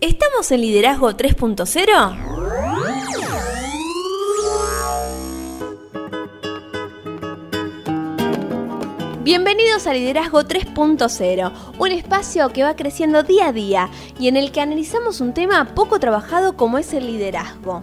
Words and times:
¿Estamos 0.00 0.50
en 0.50 0.62
Liderazgo 0.62 1.10
3.0? 1.10 2.30
Bienvenidos 9.22 9.86
a 9.86 9.92
Liderazgo 9.92 10.44
3.0, 10.44 11.52
un 11.78 11.92
espacio 11.92 12.48
que 12.48 12.62
va 12.62 12.76
creciendo 12.76 13.22
día 13.24 13.48
a 13.48 13.52
día 13.52 13.90
y 14.18 14.28
en 14.28 14.38
el 14.38 14.52
que 14.52 14.62
analizamos 14.62 15.20
un 15.20 15.34
tema 15.34 15.74
poco 15.74 16.00
trabajado 16.00 16.56
como 16.56 16.78
es 16.78 16.94
el 16.94 17.06
liderazgo. 17.06 17.82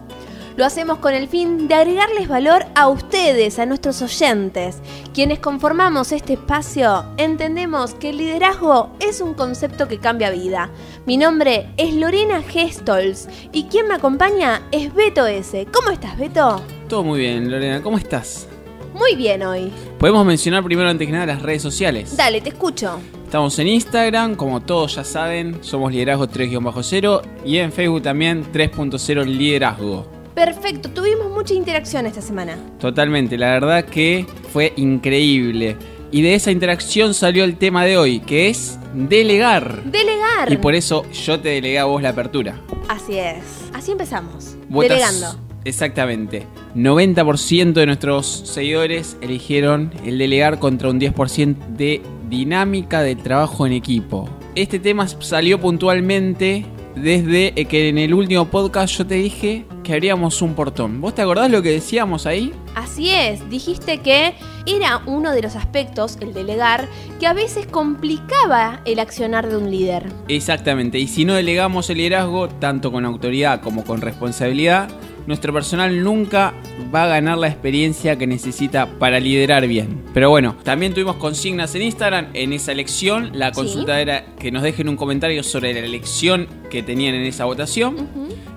Lo 0.58 0.64
hacemos 0.64 0.98
con 0.98 1.14
el 1.14 1.28
fin 1.28 1.68
de 1.68 1.74
agregarles 1.76 2.26
valor 2.26 2.66
a 2.74 2.88
ustedes, 2.88 3.60
a 3.60 3.66
nuestros 3.66 4.02
oyentes. 4.02 4.78
Quienes 5.14 5.38
conformamos 5.38 6.10
este 6.10 6.32
espacio 6.32 7.04
entendemos 7.16 7.94
que 7.94 8.10
el 8.10 8.18
liderazgo 8.18 8.90
es 8.98 9.20
un 9.20 9.34
concepto 9.34 9.86
que 9.86 9.98
cambia 9.98 10.30
vida. 10.30 10.68
Mi 11.06 11.16
nombre 11.16 11.68
es 11.76 11.94
Lorena 11.94 12.42
Gestols 12.42 13.28
y 13.52 13.66
quien 13.66 13.86
me 13.86 13.94
acompaña 13.94 14.62
es 14.72 14.92
Beto 14.92 15.28
S. 15.28 15.64
¿Cómo 15.72 15.90
estás, 15.90 16.18
Beto? 16.18 16.60
Todo 16.88 17.04
muy 17.04 17.20
bien, 17.20 17.48
Lorena. 17.52 17.80
¿Cómo 17.80 17.96
estás? 17.96 18.48
Muy 18.94 19.14
bien 19.14 19.44
hoy. 19.44 19.72
Podemos 20.00 20.26
mencionar 20.26 20.64
primero 20.64 20.88
antes 20.88 21.06
que 21.06 21.12
nada 21.12 21.26
las 21.26 21.42
redes 21.42 21.62
sociales. 21.62 22.16
Dale, 22.16 22.40
te 22.40 22.48
escucho. 22.48 22.98
Estamos 23.24 23.56
en 23.60 23.68
Instagram, 23.68 24.34
como 24.34 24.60
todos 24.60 24.96
ya 24.96 25.04
saben, 25.04 25.62
somos 25.62 25.92
Liderazgo 25.92 26.26
3-0 26.26 27.22
y 27.44 27.58
en 27.58 27.70
Facebook 27.70 28.02
también 28.02 28.44
3.0 28.52 29.24
Liderazgo. 29.24 30.17
Perfecto, 30.38 30.88
tuvimos 30.90 31.32
mucha 31.32 31.52
interacción 31.52 32.06
esta 32.06 32.22
semana. 32.22 32.56
Totalmente, 32.78 33.36
la 33.36 33.50
verdad 33.54 33.84
que 33.84 34.24
fue 34.52 34.72
increíble. 34.76 35.76
Y 36.12 36.22
de 36.22 36.34
esa 36.36 36.52
interacción 36.52 37.12
salió 37.12 37.42
el 37.42 37.56
tema 37.56 37.84
de 37.84 37.98
hoy, 37.98 38.20
que 38.20 38.48
es 38.48 38.78
delegar. 38.94 39.82
Delegar. 39.82 40.52
Y 40.52 40.56
por 40.58 40.76
eso 40.76 41.04
yo 41.10 41.40
te 41.40 41.48
delegué 41.48 41.80
a 41.80 41.86
vos 41.86 42.00
la 42.02 42.10
apertura. 42.10 42.54
Así 42.86 43.18
es. 43.18 43.42
Así 43.74 43.90
empezamos. 43.90 44.56
Votas- 44.68 44.90
Delegando. 44.90 45.40
Exactamente. 45.64 46.46
90% 46.76 47.72
de 47.80 47.86
nuestros 47.86 48.26
seguidores 48.28 49.16
eligieron 49.20 49.92
el 50.06 50.18
delegar 50.18 50.60
contra 50.60 50.88
un 50.88 51.00
10% 51.00 51.56
de 51.76 52.00
dinámica 52.30 53.02
de 53.02 53.16
trabajo 53.16 53.66
en 53.66 53.72
equipo. 53.72 54.28
Este 54.54 54.78
tema 54.78 55.08
salió 55.08 55.60
puntualmente 55.60 56.64
desde 56.94 57.52
que 57.66 57.88
en 57.88 57.98
el 57.98 58.14
último 58.14 58.46
podcast 58.46 58.96
yo 58.96 59.06
te 59.06 59.14
dije 59.16 59.66
que 59.82 59.94
haríamos 59.94 60.42
un 60.42 60.54
portón. 60.54 61.00
¿Vos 61.00 61.14
te 61.14 61.22
acordás 61.22 61.50
lo 61.50 61.62
que 61.62 61.70
decíamos 61.70 62.26
ahí? 62.26 62.52
Así 62.74 63.10
es, 63.10 63.48
dijiste 63.48 63.98
que 63.98 64.34
era 64.66 65.02
uno 65.06 65.32
de 65.32 65.42
los 65.42 65.56
aspectos, 65.56 66.18
el 66.20 66.34
delegar, 66.34 66.88
que 67.18 67.26
a 67.26 67.32
veces 67.32 67.66
complicaba 67.66 68.80
el 68.84 68.98
accionar 68.98 69.48
de 69.48 69.56
un 69.56 69.70
líder. 69.70 70.12
Exactamente, 70.28 70.98
y 70.98 71.06
si 71.06 71.24
no 71.24 71.34
delegamos 71.34 71.88
el 71.90 71.98
liderazgo, 71.98 72.48
tanto 72.48 72.92
con 72.92 73.04
autoridad 73.04 73.60
como 73.62 73.84
con 73.84 74.00
responsabilidad, 74.00 74.88
nuestro 75.28 75.52
personal 75.52 76.02
nunca 76.02 76.54
va 76.92 77.04
a 77.04 77.06
ganar 77.06 77.36
la 77.36 77.48
experiencia 77.48 78.16
que 78.16 78.26
necesita 78.26 78.86
para 78.98 79.20
liderar 79.20 79.66
bien. 79.66 80.02
Pero 80.14 80.30
bueno, 80.30 80.56
también 80.64 80.94
tuvimos 80.94 81.16
consignas 81.16 81.74
en 81.74 81.82
Instagram. 81.82 82.28
En 82.32 82.54
esa 82.54 82.72
elección, 82.72 83.30
la 83.34 83.48
Sí. 83.50 83.54
consulta 83.56 84.00
era 84.00 84.24
que 84.40 84.50
nos 84.50 84.62
dejen 84.62 84.88
un 84.88 84.96
comentario 84.96 85.42
sobre 85.42 85.74
la 85.74 85.80
elección 85.80 86.48
que 86.70 86.82
tenían 86.82 87.14
en 87.14 87.26
esa 87.26 87.44
votación. 87.44 88.08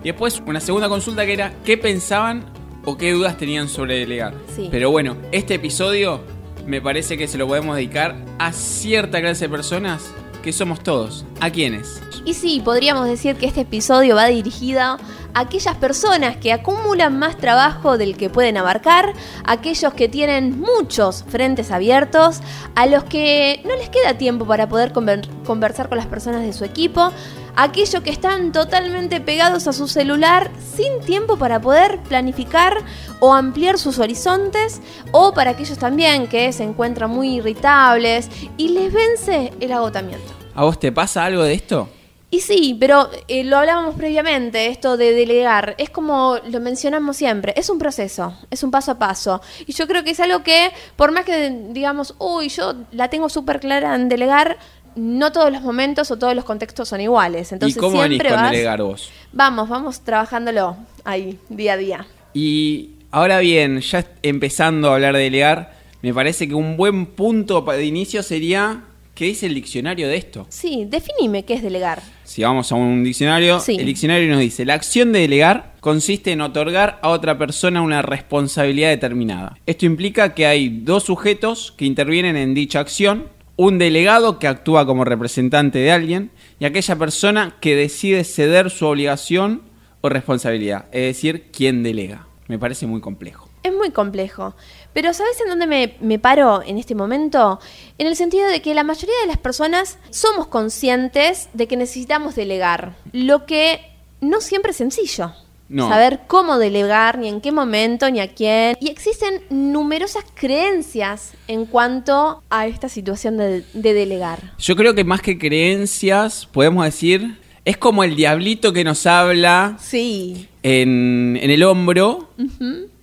Y 0.02 0.06
después 0.06 0.42
una 0.48 0.62
segunda 0.62 0.88
consulta 0.88 1.26
que 1.26 1.34
era 1.34 1.54
qué 1.66 1.78
pensaban 1.78 2.46
o 2.86 2.98
qué 2.98 3.12
dudas 3.12 3.38
tenían 3.38 3.68
sobre 3.68 4.00
delegar. 4.00 4.34
Sí. 4.56 4.70
Pero 4.72 4.90
bueno, 4.92 5.18
este 5.34 5.56
episodio 5.56 6.22
me 6.66 6.80
parece 6.80 7.18
que 7.18 7.28
se 7.28 7.38
lo 7.38 7.48
podemos 7.48 7.76
dedicar 7.76 8.16
a 8.40 8.54
cierta 8.54 9.20
clase 9.20 9.46
de 9.46 9.50
personas 9.50 10.10
que 10.42 10.54
somos 10.54 10.82
todos. 10.82 11.26
¿A 11.42 11.50
quiénes? 11.50 12.02
Y 12.24 12.36
sí, 12.36 12.62
podríamos 12.64 13.08
decir 13.08 13.36
que 13.36 13.48
este 13.48 13.62
episodio 13.62 14.16
va 14.16 14.28
dirigido 14.28 14.80
a 14.80 15.00
aquellas 15.34 15.76
personas 15.76 16.38
que 16.38 16.54
acumulan 16.54 17.18
más 17.18 17.36
trabajo 17.38 17.98
del 17.98 18.16
que 18.16 18.30
pueden 18.30 18.58
abarcar, 18.58 19.14
aquellos 19.44 19.92
que 19.96 20.08
tienen 20.08 20.60
muchos 20.60 21.26
frentes 21.28 21.72
abiertos, 21.72 22.42
a 22.76 22.86
los 22.86 23.06
que 23.06 23.62
no 23.66 23.76
les 23.76 23.90
queda 23.90 24.20
tiempo 24.20 24.46
para 24.46 24.70
poder 24.70 24.94
conver- 24.94 25.28
conversar 25.44 25.90
con 25.90 25.98
las 25.98 26.06
personas 26.06 26.44
de 26.44 26.54
su 26.54 26.64
equipo, 26.64 27.12
aquellos 27.56 28.04
que 28.04 28.12
están 28.12 28.52
totalmente 28.52 29.20
pegados 29.20 29.66
a 29.66 29.74
su 29.74 29.88
celular 29.88 30.52
sin 30.76 31.00
tiempo 31.00 31.38
para 31.38 31.60
poder 31.60 31.98
planificar 32.04 32.78
o 33.20 33.34
ampliar 33.34 33.80
sus 33.80 33.98
horizontes, 33.98 34.80
o 35.12 35.34
para 35.34 35.52
aquellos 35.52 35.80
también 35.80 36.28
que 36.28 36.54
se 36.54 36.64
encuentran 36.64 37.10
muy 37.10 37.38
irritables 37.38 38.30
y 38.58 38.70
les 38.70 38.94
vence 38.94 39.54
el 39.60 39.72
agotamiento. 39.72 40.41
¿A 40.54 40.64
vos 40.64 40.80
te 40.80 40.92
pasa 40.92 41.26
algo 41.26 41.44
de 41.44 41.54
esto? 41.54 41.90
Y 42.34 42.40
sí, 42.40 42.78
pero 42.80 43.10
eh, 43.28 43.44
lo 43.44 43.58
hablábamos 43.58 43.96
previamente, 43.96 44.68
esto 44.68 44.96
de 44.96 45.12
delegar, 45.12 45.76
es 45.78 45.90
como 45.90 46.38
lo 46.50 46.62
mencionamos 46.62 47.18
siempre, 47.18 47.54
es 47.58 47.70
un 47.70 47.78
proceso, 47.78 48.34
es 48.50 48.64
un 48.64 48.72
paso 48.72 48.92
a 48.92 49.00
paso. 49.00 49.42
Y 49.68 49.74
yo 49.74 49.86
creo 49.86 50.06
que 50.06 50.12
es 50.12 50.20
algo 50.22 50.42
que, 50.42 50.72
por 50.96 51.12
más 51.12 51.26
que 51.26 51.50
digamos, 51.72 52.16
uy, 52.20 52.48
yo 52.48 52.74
la 52.94 53.10
tengo 53.10 53.28
súper 53.28 53.60
clara 53.60 53.96
en 53.96 54.08
delegar, 54.08 54.58
no 54.96 55.34
todos 55.34 55.52
los 55.52 55.62
momentos 55.62 56.10
o 56.10 56.18
todos 56.18 56.34
los 56.34 56.46
contextos 56.46 56.88
son 56.88 57.02
iguales. 57.02 57.52
Entonces 57.52 57.76
¿Y 57.76 57.80
cómo 57.80 58.00
venís 58.00 58.22
siempre 58.22 58.30
con 58.30 58.40
vas, 58.40 58.52
delegar 58.52 58.82
vos? 58.82 59.10
Vamos, 59.34 59.68
vamos 59.68 60.00
trabajándolo 60.00 60.78
ahí, 61.04 61.38
día 61.50 61.74
a 61.74 61.78
día. 61.78 62.08
Y 62.34 62.92
ahora 63.12 63.40
bien, 63.40 63.82
ya 63.82 64.06
empezando 64.22 64.90
a 64.90 64.94
hablar 64.94 65.16
de 65.16 65.24
delegar, 65.24 65.74
me 66.02 66.14
parece 66.14 66.48
que 66.48 66.56
un 66.56 66.78
buen 66.78 67.08
punto 67.08 67.62
de 67.62 67.86
inicio 67.86 68.24
sería 68.24 68.86
¿qué 69.22 69.28
dice 69.28 69.46
el 69.46 69.54
diccionario 69.54 70.08
de 70.08 70.16
esto? 70.18 70.48
Sí, 70.50 70.88
definime 70.90 71.46
qué 71.46 71.54
es 71.54 71.62
delegar. 71.62 72.02
Si 72.24 72.42
vamos 72.42 72.72
a 72.72 72.76
un 72.76 73.04
diccionario, 73.04 73.60
Sí. 73.60 73.78
el 73.80 73.86
diccionario 73.86 74.28
nos 74.32 74.40
dice, 74.40 74.66
la 74.66 74.74
acción 74.74 75.12
de 75.12 75.20
delegar 75.20 75.76
consiste 75.80 76.32
en 76.32 76.42
otorgar 76.42 76.98
a 77.04 77.10
otra 77.10 77.38
persona 77.38 77.84
una 77.84 78.02
responsabilidad 78.02 78.90
determinada. 78.90 79.60
Esto 79.68 79.86
implica 79.86 80.34
que 80.34 80.48
hay 80.48 80.70
dos 80.70 81.04
sujetos 81.04 81.72
que 81.78 81.86
intervienen 81.86 82.36
en 82.36 82.56
dicha 82.56 82.80
acción, 82.80 83.28
un 83.58 83.78
delegado 83.78 84.40
que 84.40 84.48
actúa 84.48 84.88
como 84.88 85.06
representante 85.06 85.78
de 85.78 85.92
alguien 85.92 86.32
y 86.60 86.66
aquella 86.66 86.96
persona 86.96 87.58
que 87.62 87.76
decide 87.76 88.24
ceder 88.24 88.72
su 88.72 88.88
obligación 88.88 89.62
o 90.02 90.10
responsabilidad, 90.10 90.86
es 90.92 91.04
decir, 91.04 91.52
quien 91.56 91.84
delega. 91.84 92.26
Me 92.48 92.58
parece 92.58 92.88
muy 92.88 93.02
complejo. 93.02 93.51
Es 93.64 93.74
muy 93.74 93.92
complejo. 93.92 94.56
Pero 94.94 95.14
¿sabes 95.14 95.40
en 95.42 95.50
dónde 95.50 95.68
me, 95.68 95.96
me 96.02 96.18
paro 96.20 96.64
en 96.66 96.78
este 96.78 96.96
momento? 96.96 97.60
En 97.98 98.08
el 98.08 98.16
sentido 98.16 98.48
de 98.48 98.62
que 98.62 98.74
la 98.74 98.84
mayoría 98.84 99.16
de 99.22 99.28
las 99.28 99.38
personas 99.38 99.98
somos 100.10 100.48
conscientes 100.48 101.50
de 101.54 101.68
que 101.68 101.78
necesitamos 101.78 102.36
delegar. 102.36 102.96
Lo 103.12 103.46
que 103.46 103.80
no 104.20 104.42
siempre 104.42 104.72
es 104.72 104.78
sencillo. 104.78 105.32
No. 105.70 105.88
Saber 105.88 106.22
cómo 106.28 106.58
delegar, 106.58 107.18
ni 107.18 107.30
en 107.30 107.40
qué 107.40 107.54
momento, 107.54 108.10
ni 108.12 108.20
a 108.20 108.34
quién. 108.34 108.76
Y 108.82 108.90
existen 108.90 109.42
numerosas 109.50 110.26
creencias 110.34 111.32
en 111.48 111.66
cuanto 111.66 112.44
a 112.50 112.68
esta 112.68 112.90
situación 112.90 113.38
de, 113.38 113.64
de 113.74 113.94
delegar. 113.94 114.54
Yo 114.58 114.76
creo 114.76 114.94
que 114.96 115.06
más 115.06 115.22
que 115.22 115.38
creencias, 115.38 116.46
podemos 116.52 116.84
decir, 116.84 117.40
es 117.64 117.78
como 117.78 118.04
el 118.04 118.18
diablito 118.18 118.74
que 118.74 118.84
nos 118.84 119.06
habla 119.06 119.78
Sí. 119.80 120.50
en, 120.64 121.38
en 121.42 121.52
el 121.52 121.64
hombro 121.64 122.30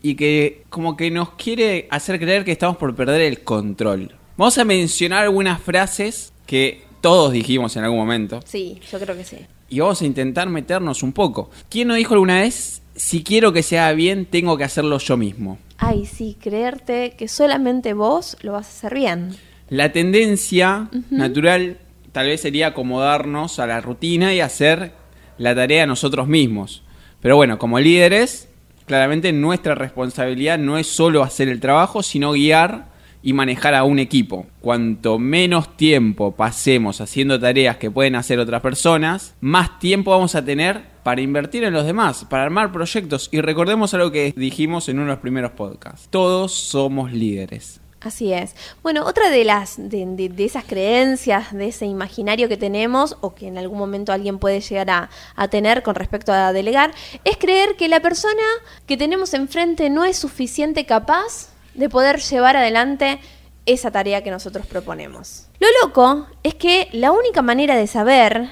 y 0.02 0.14
que 0.14 0.64
como 0.70 0.96
que 0.96 1.10
nos 1.10 1.30
quiere 1.30 1.88
hacer 1.90 2.18
creer 2.18 2.44
que 2.44 2.52
estamos 2.52 2.76
por 2.76 2.94
perder 2.94 3.22
el 3.22 3.40
control. 3.42 4.14
Vamos 4.36 4.56
a 4.58 4.64
mencionar 4.64 5.24
algunas 5.24 5.60
frases 5.60 6.32
que 6.46 6.84
todos 7.00 7.32
dijimos 7.32 7.76
en 7.76 7.84
algún 7.84 7.98
momento 7.98 8.40
Sí, 8.44 8.80
yo 8.90 8.98
creo 8.98 9.16
que 9.16 9.24
sí. 9.24 9.36
y 9.68 9.80
vamos 9.80 10.00
a 10.02 10.06
intentar 10.06 10.48
meternos 10.48 11.02
un 11.02 11.12
poco. 11.12 11.50
¿Quién 11.68 11.88
no 11.88 11.94
dijo 11.94 12.14
alguna 12.14 12.40
vez, 12.40 12.82
si 12.96 13.22
quiero 13.22 13.52
que 13.52 13.62
sea 13.62 13.92
bien, 13.92 14.26
tengo 14.26 14.56
que 14.56 14.64
hacerlo 14.64 14.98
yo 14.98 15.16
mismo? 15.16 15.58
Ay, 15.78 16.06
sí, 16.06 16.36
creerte 16.40 17.14
que 17.16 17.28
solamente 17.28 17.92
vos 17.92 18.36
lo 18.42 18.52
vas 18.52 18.66
a 18.66 18.70
hacer 18.70 18.94
bien. 18.94 19.36
La 19.68 19.92
tendencia 19.92 20.88
natural 21.10 21.78
tal 22.12 22.26
vez 22.26 22.40
sería 22.40 22.68
acomodarnos 22.68 23.58
a 23.58 23.66
la 23.66 23.80
rutina 23.80 24.34
y 24.34 24.40
hacer 24.40 24.92
la 25.36 25.54
tarea 25.54 25.86
nosotros 25.86 26.26
mismos. 26.26 26.82
Pero 27.20 27.36
bueno, 27.36 27.58
como 27.58 27.78
líderes, 27.78 28.47
claramente 28.88 29.32
nuestra 29.32 29.76
responsabilidad 29.76 30.58
no 30.58 30.76
es 30.78 30.88
solo 30.88 31.22
hacer 31.22 31.48
el 31.48 31.60
trabajo, 31.60 32.02
sino 32.02 32.32
guiar 32.32 32.86
y 33.22 33.32
manejar 33.32 33.74
a 33.74 33.84
un 33.84 34.00
equipo. 34.00 34.46
Cuanto 34.60 35.18
menos 35.18 35.76
tiempo 35.76 36.34
pasemos 36.34 37.00
haciendo 37.00 37.38
tareas 37.38 37.76
que 37.76 37.90
pueden 37.90 38.16
hacer 38.16 38.40
otras 38.40 38.62
personas, 38.62 39.36
más 39.40 39.78
tiempo 39.78 40.10
vamos 40.10 40.34
a 40.34 40.44
tener 40.44 40.82
para 41.02 41.20
invertir 41.20 41.64
en 41.64 41.72
los 41.72 41.86
demás, 41.86 42.26
para 42.28 42.42
armar 42.42 42.72
proyectos. 42.72 43.28
Y 43.32 43.40
recordemos 43.40 43.94
algo 43.94 44.10
que 44.10 44.32
dijimos 44.36 44.88
en 44.88 44.96
uno 44.96 45.06
de 45.06 45.12
los 45.12 45.20
primeros 45.20 45.52
podcasts. 45.52 46.08
Todos 46.10 46.52
somos 46.52 47.12
líderes. 47.12 47.80
Así 48.00 48.32
es. 48.32 48.54
Bueno, 48.82 49.04
otra 49.04 49.28
de 49.28 49.44
las 49.44 49.74
de, 49.76 50.06
de- 50.06 50.44
esas 50.44 50.64
creencias, 50.64 51.52
de 51.52 51.66
ese 51.68 51.84
imaginario 51.86 52.48
que 52.48 52.56
tenemos 52.56 53.16
o 53.20 53.34
que 53.34 53.48
en 53.48 53.58
algún 53.58 53.76
momento 53.76 54.12
alguien 54.12 54.38
puede 54.38 54.60
llegar 54.60 54.88
a, 54.90 55.10
a 55.34 55.48
tener 55.48 55.82
con 55.82 55.96
respecto 55.96 56.32
a 56.32 56.52
delegar, 56.52 56.92
es 57.24 57.36
creer 57.36 57.74
que 57.76 57.88
la 57.88 57.98
persona 58.00 58.42
que 58.86 58.96
tenemos 58.96 59.34
enfrente 59.34 59.90
no 59.90 60.04
es 60.04 60.16
suficiente 60.16 60.86
capaz 60.86 61.48
de 61.74 61.88
poder 61.88 62.20
llevar 62.20 62.56
adelante 62.56 63.18
esa 63.66 63.90
tarea 63.90 64.22
que 64.22 64.30
nosotros 64.30 64.64
proponemos. 64.66 65.46
Lo 65.58 65.66
loco 65.82 66.26
es 66.44 66.54
que 66.54 66.88
la 66.92 67.10
única 67.10 67.42
manera 67.42 67.74
de 67.76 67.86
saber 67.88 68.48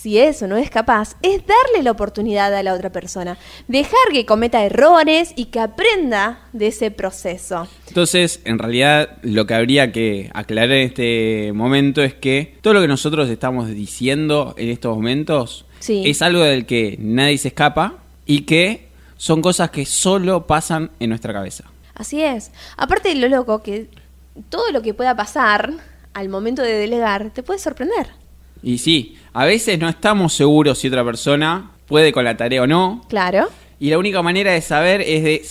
si 0.00 0.18
eso 0.18 0.46
no 0.46 0.56
es 0.56 0.70
capaz, 0.70 1.16
es 1.22 1.42
darle 1.44 1.82
la 1.82 1.90
oportunidad 1.90 2.54
a 2.54 2.62
la 2.62 2.72
otra 2.74 2.90
persona, 2.92 3.36
dejar 3.66 3.98
que 4.12 4.24
cometa 4.24 4.64
errores 4.64 5.32
y 5.34 5.46
que 5.46 5.58
aprenda 5.58 6.40
de 6.52 6.68
ese 6.68 6.92
proceso. 6.92 7.66
Entonces, 7.88 8.40
en 8.44 8.60
realidad, 8.60 9.18
lo 9.22 9.46
que 9.46 9.54
habría 9.54 9.90
que 9.90 10.30
aclarar 10.34 10.70
en 10.70 10.86
este 10.86 11.52
momento 11.52 12.00
es 12.02 12.14
que 12.14 12.58
todo 12.60 12.74
lo 12.74 12.80
que 12.80 12.86
nosotros 12.86 13.28
estamos 13.28 13.68
diciendo 13.70 14.54
en 14.56 14.68
estos 14.68 14.94
momentos 14.94 15.64
Sí. 15.80 16.04
es 16.06 16.22
algo 16.22 16.40
del 16.40 16.64
que 16.66 16.96
nadie 17.00 17.38
se 17.38 17.48
escapa 17.48 17.94
y 18.24 18.42
que 18.42 18.88
son 19.16 19.42
cosas 19.42 19.70
que 19.70 19.84
solo 19.84 20.46
pasan 20.46 20.92
en 21.00 21.08
nuestra 21.10 21.32
cabeza. 21.32 21.64
Así 21.94 22.22
es. 22.22 22.52
Aparte 22.76 23.08
de 23.08 23.16
lo 23.16 23.28
loco, 23.28 23.64
que 23.64 23.88
todo 24.48 24.70
lo 24.70 24.80
que 24.80 24.94
pueda 24.94 25.16
pasar 25.16 25.72
al 26.14 26.28
momento 26.28 26.62
de 26.62 26.74
delegar 26.74 27.30
te 27.30 27.42
puede 27.42 27.58
sorprender. 27.58 28.06
Y 28.62 28.78
sí, 28.78 29.16
a 29.32 29.44
veces 29.44 29.78
no 29.78 29.88
estamos 29.88 30.34
seguros 30.34 30.78
si 30.78 30.88
otra 30.88 31.04
persona 31.04 31.72
puede 31.86 32.12
con 32.12 32.24
la 32.24 32.36
tarea 32.36 32.62
o 32.62 32.66
no. 32.66 33.02
Claro. 33.08 33.48
Y 33.80 33.90
la 33.90 33.98
única 33.98 34.22
manera 34.22 34.52
de 34.52 34.60
saber 34.60 35.00
es 35.00 35.22
de, 35.22 35.42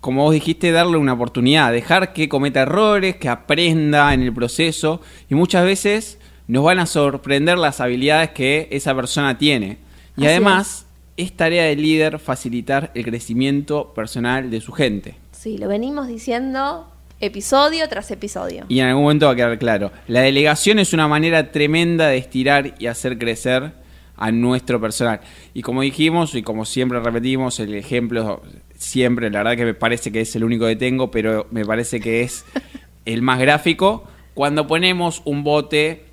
como 0.00 0.24
vos 0.24 0.34
dijiste, 0.34 0.72
darle 0.72 0.96
una 0.96 1.14
oportunidad, 1.14 1.72
dejar 1.72 2.12
que 2.12 2.28
cometa 2.28 2.62
errores, 2.62 3.16
que 3.16 3.28
aprenda 3.28 4.12
en 4.12 4.22
el 4.22 4.32
proceso. 4.32 5.00
Y 5.30 5.34
muchas 5.34 5.64
veces 5.64 6.18
nos 6.48 6.64
van 6.64 6.78
a 6.78 6.86
sorprender 6.86 7.58
las 7.58 7.80
habilidades 7.80 8.30
que 8.30 8.68
esa 8.70 8.94
persona 8.94 9.38
tiene. 9.38 9.78
Y 10.16 10.22
Así 10.22 10.26
además, 10.26 10.86
es 11.16 11.32
tarea 11.32 11.64
del 11.64 11.82
líder 11.82 12.18
facilitar 12.18 12.90
el 12.94 13.04
crecimiento 13.04 13.92
personal 13.94 14.50
de 14.50 14.60
su 14.60 14.72
gente. 14.72 15.16
Sí, 15.32 15.58
lo 15.58 15.68
venimos 15.68 16.08
diciendo 16.08 16.88
episodio 17.20 17.88
tras 17.88 18.10
episodio. 18.10 18.64
Y 18.68 18.80
en 18.80 18.86
algún 18.86 19.04
momento 19.04 19.26
va 19.26 19.32
a 19.32 19.36
quedar 19.36 19.58
claro. 19.58 19.92
La 20.08 20.20
delegación 20.20 20.78
es 20.78 20.92
una 20.92 21.08
manera 21.08 21.50
tremenda 21.52 22.08
de 22.08 22.18
estirar 22.18 22.74
y 22.78 22.86
hacer 22.86 23.18
crecer 23.18 23.72
a 24.16 24.30
nuestro 24.32 24.80
personal. 24.80 25.20
Y 25.54 25.62
como 25.62 25.82
dijimos, 25.82 26.34
y 26.34 26.42
como 26.42 26.64
siempre 26.64 27.00
repetimos, 27.00 27.60
el 27.60 27.74
ejemplo 27.74 28.42
siempre, 28.76 29.30
la 29.30 29.38
verdad 29.42 29.56
que 29.56 29.64
me 29.64 29.74
parece 29.74 30.12
que 30.12 30.20
es 30.22 30.36
el 30.36 30.44
único 30.44 30.66
que 30.66 30.76
tengo, 30.76 31.10
pero 31.10 31.46
me 31.50 31.64
parece 31.64 32.00
que 32.00 32.22
es 32.22 32.44
el 33.04 33.22
más 33.22 33.38
gráfico. 33.38 34.04
Cuando 34.34 34.66
ponemos 34.66 35.22
un 35.24 35.42
bote 35.44 36.04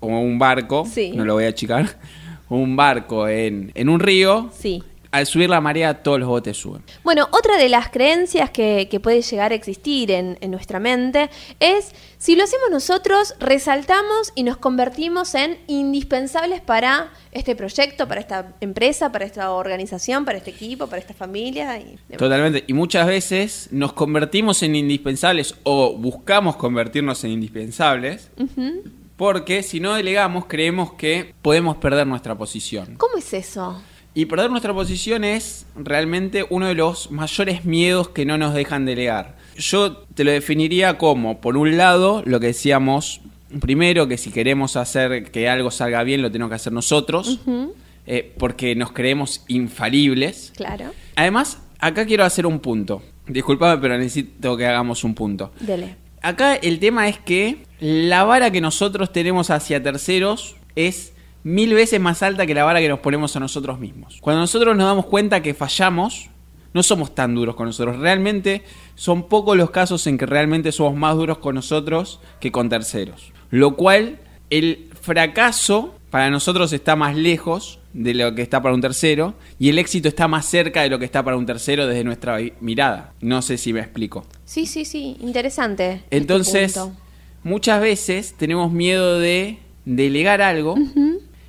o 0.00 0.06
un 0.08 0.38
barco, 0.38 0.86
Sí. 0.86 1.12
no 1.14 1.24
lo 1.24 1.34
voy 1.34 1.44
a 1.44 1.48
achicar, 1.48 1.98
un 2.48 2.76
barco 2.76 3.28
en, 3.28 3.72
en 3.74 3.88
un 3.88 4.00
río, 4.00 4.50
Sí. 4.58 4.82
Al 5.10 5.26
subir 5.26 5.50
la 5.50 5.60
marea 5.60 6.02
todos 6.02 6.20
los 6.20 6.28
botes 6.28 6.56
suben. 6.56 6.82
Bueno, 7.02 7.28
otra 7.32 7.56
de 7.56 7.68
las 7.68 7.90
creencias 7.90 8.50
que, 8.50 8.88
que 8.90 9.00
puede 9.00 9.22
llegar 9.22 9.52
a 9.52 9.54
existir 9.54 10.10
en, 10.10 10.38
en 10.40 10.50
nuestra 10.50 10.78
mente 10.78 11.30
es, 11.58 11.92
si 12.18 12.36
lo 12.36 12.44
hacemos 12.44 12.70
nosotros, 12.70 13.34
resaltamos 13.40 14.32
y 14.34 14.42
nos 14.42 14.56
convertimos 14.56 15.34
en 15.34 15.58
indispensables 15.66 16.60
para 16.60 17.12
este 17.32 17.56
proyecto, 17.56 18.06
para 18.06 18.20
esta 18.20 18.54
empresa, 18.60 19.10
para 19.10 19.24
esta 19.24 19.50
organización, 19.52 20.24
para 20.24 20.38
este 20.38 20.50
equipo, 20.50 20.86
para 20.86 21.00
esta 21.00 21.14
familia. 21.14 21.78
Y. 21.78 21.98
Totalmente. 22.16 22.64
Y 22.66 22.72
muchas 22.72 23.06
veces 23.06 23.68
nos 23.72 23.92
convertimos 23.92 24.62
en 24.62 24.76
indispensables 24.76 25.54
o 25.64 25.96
buscamos 25.96 26.56
convertirnos 26.56 27.24
en 27.24 27.30
indispensables 27.32 28.30
porque 29.16 29.62
si 29.62 29.80
no 29.80 29.94
delegamos 29.94 30.46
creemos 30.46 30.94
que 30.94 31.34
podemos 31.42 31.76
perder 31.76 32.06
nuestra 32.06 32.36
posición. 32.36 32.96
¿Cómo 32.96 33.18
es 33.18 33.34
eso? 33.34 33.82
Y 34.14 34.26
perder 34.26 34.50
nuestra 34.50 34.74
posición 34.74 35.22
es 35.24 35.66
realmente 35.76 36.44
uno 36.50 36.66
de 36.66 36.74
los 36.74 37.10
mayores 37.10 37.64
miedos 37.64 38.08
que 38.08 38.24
no 38.24 38.38
nos 38.38 38.54
dejan 38.54 38.84
delegar. 38.84 39.36
Yo 39.56 39.98
te 40.14 40.24
lo 40.24 40.32
definiría 40.32 40.98
como, 40.98 41.40
por 41.40 41.56
un 41.56 41.76
lado, 41.76 42.22
lo 42.26 42.40
que 42.40 42.48
decíamos 42.48 43.20
primero, 43.60 44.06
que 44.06 44.16
si 44.16 44.30
queremos 44.30 44.76
hacer 44.76 45.30
que 45.30 45.48
algo 45.48 45.70
salga 45.70 46.02
bien, 46.04 46.22
lo 46.22 46.30
tenemos 46.30 46.50
que 46.50 46.56
hacer 46.56 46.72
nosotros, 46.72 47.40
eh, 48.06 48.32
porque 48.38 48.74
nos 48.74 48.92
creemos 48.92 49.44
infalibles. 49.48 50.52
Claro. 50.56 50.92
Además, 51.16 51.58
acá 51.78 52.06
quiero 52.06 52.24
hacer 52.24 52.46
un 52.46 52.60
punto. 52.60 53.02
Disculpame, 53.26 53.80
pero 53.80 53.98
necesito 53.98 54.56
que 54.56 54.66
hagamos 54.66 55.04
un 55.04 55.14
punto. 55.14 55.52
Dele. 55.60 55.96
Acá 56.22 56.54
el 56.56 56.78
tema 56.78 57.08
es 57.08 57.18
que 57.18 57.64
la 57.78 58.24
vara 58.24 58.50
que 58.50 58.60
nosotros 58.60 59.12
tenemos 59.12 59.50
hacia 59.50 59.82
terceros 59.82 60.56
es 60.76 61.12
mil 61.42 61.74
veces 61.74 62.00
más 62.00 62.22
alta 62.22 62.46
que 62.46 62.54
la 62.54 62.64
vara 62.64 62.80
que 62.80 62.88
nos 62.88 63.00
ponemos 63.00 63.34
a 63.36 63.40
nosotros 63.40 63.78
mismos. 63.78 64.18
Cuando 64.20 64.40
nosotros 64.40 64.76
nos 64.76 64.86
damos 64.86 65.06
cuenta 65.06 65.42
que 65.42 65.54
fallamos, 65.54 66.30
no 66.72 66.82
somos 66.82 67.14
tan 67.14 67.34
duros 67.34 67.54
con 67.56 67.66
nosotros. 67.66 67.98
Realmente 67.98 68.62
son 68.94 69.28
pocos 69.28 69.56
los 69.56 69.70
casos 69.70 70.06
en 70.06 70.18
que 70.18 70.26
realmente 70.26 70.72
somos 70.72 70.96
más 70.96 71.16
duros 71.16 71.38
con 71.38 71.54
nosotros 71.54 72.20
que 72.40 72.52
con 72.52 72.68
terceros. 72.68 73.32
Lo 73.50 73.76
cual, 73.76 74.18
el 74.50 74.88
fracaso 75.00 75.94
para 76.10 76.30
nosotros 76.30 76.72
está 76.72 76.96
más 76.96 77.16
lejos 77.16 77.78
de 77.92 78.14
lo 78.14 78.34
que 78.34 78.42
está 78.42 78.62
para 78.62 78.74
un 78.74 78.80
tercero 78.80 79.34
y 79.58 79.68
el 79.68 79.78
éxito 79.78 80.08
está 80.08 80.28
más 80.28 80.46
cerca 80.46 80.82
de 80.82 80.90
lo 80.90 80.98
que 80.98 81.04
está 81.04 81.24
para 81.24 81.36
un 81.36 81.46
tercero 81.46 81.86
desde 81.86 82.04
nuestra 82.04 82.38
mirada. 82.60 83.14
No 83.20 83.42
sé 83.42 83.58
si 83.58 83.72
me 83.72 83.80
explico. 83.80 84.24
Sí, 84.44 84.66
sí, 84.66 84.84
sí. 84.84 85.16
Interesante. 85.20 85.94
este 86.04 86.16
Entonces, 86.16 86.80
muchas 87.42 87.80
veces 87.80 88.34
tenemos 88.36 88.72
miedo 88.72 89.18
de 89.18 89.58
delegar 89.84 90.42
algo 90.42 90.76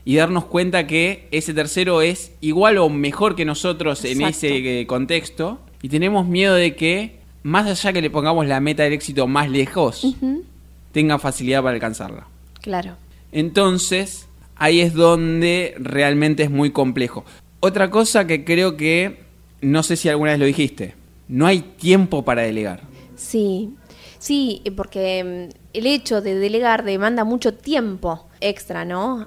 y 0.06 0.16
darnos 0.16 0.46
cuenta 0.46 0.88
que 0.88 1.28
ese 1.32 1.54
tercero 1.54 2.02
es 2.02 2.32
igual 2.42 2.78
o 2.78 2.90
mejor 2.90 3.36
que 3.36 3.46
nosotros 3.46 4.04
en 4.06 4.22
ese 4.22 4.82
eh, 4.82 4.88
contexto 4.88 5.60
y 5.82 5.90
tenemos 5.90 6.28
miedo 6.28 6.56
de 6.56 6.76
que, 6.76 7.20
más 7.44 7.68
allá 7.68 7.94
que 7.94 8.02
le 8.02 8.10
pongamos 8.10 8.46
la 8.48 8.60
meta 8.60 8.84
del 8.84 8.94
éxito 8.94 9.28
más 9.28 9.50
lejos, 9.50 10.04
Ujú. 10.04 10.44
tenga 10.92 11.18
facilidad 11.20 11.64
para 11.64 11.76
alcanzarla. 11.76 12.28
Claro. 12.62 12.98
Entonces, 13.32 14.28
ahí 14.56 14.82
es 14.82 14.94
donde 14.94 15.76
realmente 15.80 16.44
es 16.44 16.52
muy 16.52 16.72
complejo. 16.72 17.26
Otra 17.60 17.90
cosa 17.90 18.28
que 18.28 18.44
creo 18.44 18.78
que, 18.78 19.20
no 19.62 19.84
sé 19.84 19.96
si 19.96 20.10
alguna 20.10 20.32
vez 20.32 20.40
lo 20.40 20.46
dijiste, 20.46 20.96
no 21.28 21.48
hay 21.48 21.62
tiempo 21.62 22.24
para 22.24 22.42
delegar. 22.44 22.82
Sí, 23.16 23.72
sí, 24.20 24.62
porque 24.76 25.50
mm, 25.54 25.61
el 25.74 25.88
hecho 25.88 26.22
de 26.22 26.36
delegar 26.36 26.84
demanda 26.84 27.24
mucho 27.24 27.54
tiempo 27.54 28.28
extra, 28.42 28.86
¿no? 28.86 29.26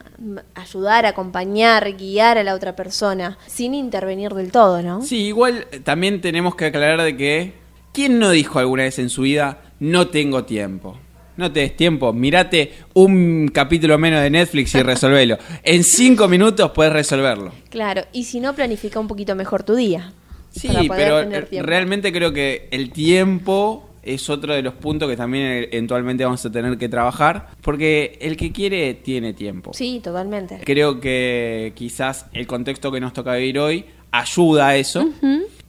Ayudar, 0.55 1.07
acompañar, 1.07 1.97
guiar 1.97 2.39
a 2.39 2.45
la 2.45 2.55
otra 2.55 2.77
persona, 2.77 3.39
sin 3.47 3.75
intervenir 3.75 4.33
del 4.35 4.51
todo, 4.51 4.83
¿no? 4.83 5.03
Sí, 5.03 5.27
igual 5.27 5.67
eh, 5.71 5.81
también 5.81 6.21
tenemos 6.21 6.55
que 6.57 6.67
aclarar 6.67 7.03
de 7.03 7.17
que, 7.17 7.55
¿quién 7.93 8.19
no 8.19 8.31
dijo 8.31 8.59
alguna 8.59 8.83
vez 8.83 8.99
en 8.99 9.09
su 9.09 9.23
vida, 9.23 9.63
no 9.81 10.09
tengo 10.09 10.45
tiempo? 10.45 10.99
No 11.37 11.51
te 11.51 11.61
des 11.61 11.77
tiempo, 11.77 12.13
mirate 12.13 12.73
un 12.93 13.49
capítulo 13.53 13.99
menos 13.99 14.23
de 14.23 14.31
Netflix 14.31 14.75
y 14.75 14.83
resolvelo. 14.83 15.37
En 15.65 15.83
cinco 15.83 16.29
minutos 16.29 16.71
puedes 16.73 16.93
resolverlo. 16.93 17.53
Claro, 17.71 18.03
y 18.13 18.25
si 18.25 18.39
no, 18.39 18.55
planifica 18.55 19.01
un 19.01 19.09
poquito 19.09 19.35
mejor 19.35 19.65
tu 19.65 19.75
día. 19.75 20.13
Sí, 20.51 20.69
pero 20.89 21.21
eh, 21.21 21.63
realmente 21.63 22.13
creo 22.13 22.33
que 22.33 22.69
el 22.71 22.93
tiempo 22.93 23.94
es 24.05 24.29
otro 24.31 24.55
de 24.55 24.63
los 24.63 24.75
puntos 24.75 25.09
que 25.09 25.17
también 25.17 25.69
eventualmente 25.71 26.25
vamos 26.25 26.45
a 26.45 26.51
tener 26.51 26.77
que 26.79 26.89
trabajar, 26.89 27.49
porque 27.61 28.19
el 28.21 28.37
que 28.37 28.53
quiere 28.53 28.95
tiene 28.95 29.33
tiempo. 29.33 29.73
Sí, 29.75 30.01
totalmente. 30.03 30.61
Creo 30.65 31.01
que 31.01 31.73
quizás 31.75 32.27
el 32.33 32.47
contexto 32.47 32.91
que 32.93 33.01
nos 33.01 33.13
toca 33.13 33.35
vivir 33.35 33.59
hoy 33.59 33.85
ayuda 34.11 34.69
a 34.69 34.77
eso, 34.77 35.09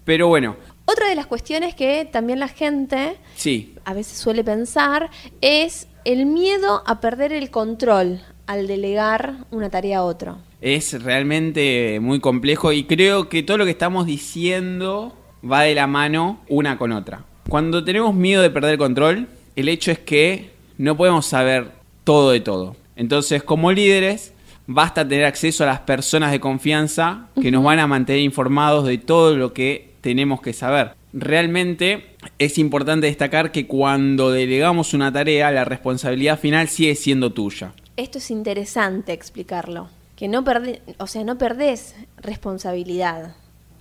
pero 0.04 0.28
bueno, 0.28 0.56
Otra 0.86 1.10
de 1.10 1.16
las 1.16 1.26
cuestiones 1.26 1.74
que 1.74 2.06
también 2.06 2.40
la 2.40 2.48
gente 2.48 3.18
sí, 3.36 3.74
a 3.86 3.94
veces 3.96 4.18
suele 4.20 4.44
pensar 4.44 5.10
es 5.42 5.88
el 6.04 6.28
miedo 6.28 6.84
a 6.86 7.02
perder 7.02 7.34
el 7.34 7.50
control 7.50 8.22
al 8.46 8.68
delegar 8.68 9.46
una 9.50 9.72
tarea 9.72 9.98
a 10.00 10.04
otro. 10.04 10.38
es 10.62 11.02
realmente 11.02 12.00
muy 12.00 12.20
complejo 12.20 12.72
y 12.72 12.84
creo 12.84 13.30
que 13.30 13.42
todo 13.42 13.58
lo 13.58 13.66
que 13.66 13.72
estamos 13.72 14.06
diciendo 14.06 15.18
va 15.44 15.62
de 15.62 15.74
la 15.74 15.88
mano 15.88 16.42
una 16.48 16.78
con 16.78 16.92
otra. 16.92 17.26
Cuando 17.50 17.84
tenemos 17.84 18.16
miedo 18.16 18.42
de 18.42 18.50
perder 18.50 18.72
el 18.72 18.78
control, 18.78 19.28
el 19.56 19.70
hecho 19.70 19.92
es 19.92 20.00
que 20.00 20.52
no 20.78 20.98
podemos 20.98 21.26
saber 21.28 21.72
todo 22.04 22.32
de 22.32 22.40
todo. 22.40 22.76
Entonces, 22.96 23.44
como 23.44 23.72
líderes, 23.72 24.34
basta 24.68 25.08
tener 25.08 25.26
acceso 25.26 25.64
a 25.64 25.68
las 25.68 25.80
personas 25.82 26.32
de 26.32 26.40
confianza 26.40 27.28
que 27.40 27.52
nos 27.52 27.64
van 27.64 27.80
a 27.80 27.88
mantener 27.88 28.22
informados 28.22 28.86
de 28.86 28.98
todo 28.98 29.36
lo 29.36 29.54
que 29.54 29.92
tenemos 30.02 30.42
que 30.42 30.54
saber. 30.54 30.94
Realmente 31.14 32.16
es 32.40 32.58
importante 32.58 33.08
destacar 33.08 33.52
que 33.52 33.68
cuando 33.68 34.32
delegamos 34.32 34.94
una 34.94 35.12
tarea, 35.12 35.52
la 35.52 35.66
responsabilidad 35.66 36.40
final 36.40 36.68
sigue 36.68 36.96
siendo 36.96 37.32
tuya. 37.32 37.74
Esto 37.96 38.18
es 38.18 38.32
interesante 38.32 39.14
explicarlo. 39.14 39.88
Que 40.16 40.28
no 40.28 40.44
perdés, 40.44 40.80
o 40.98 41.08
sea, 41.08 41.24
no 41.24 41.38
perdés 41.38 41.96
responsabilidad. 42.18 43.36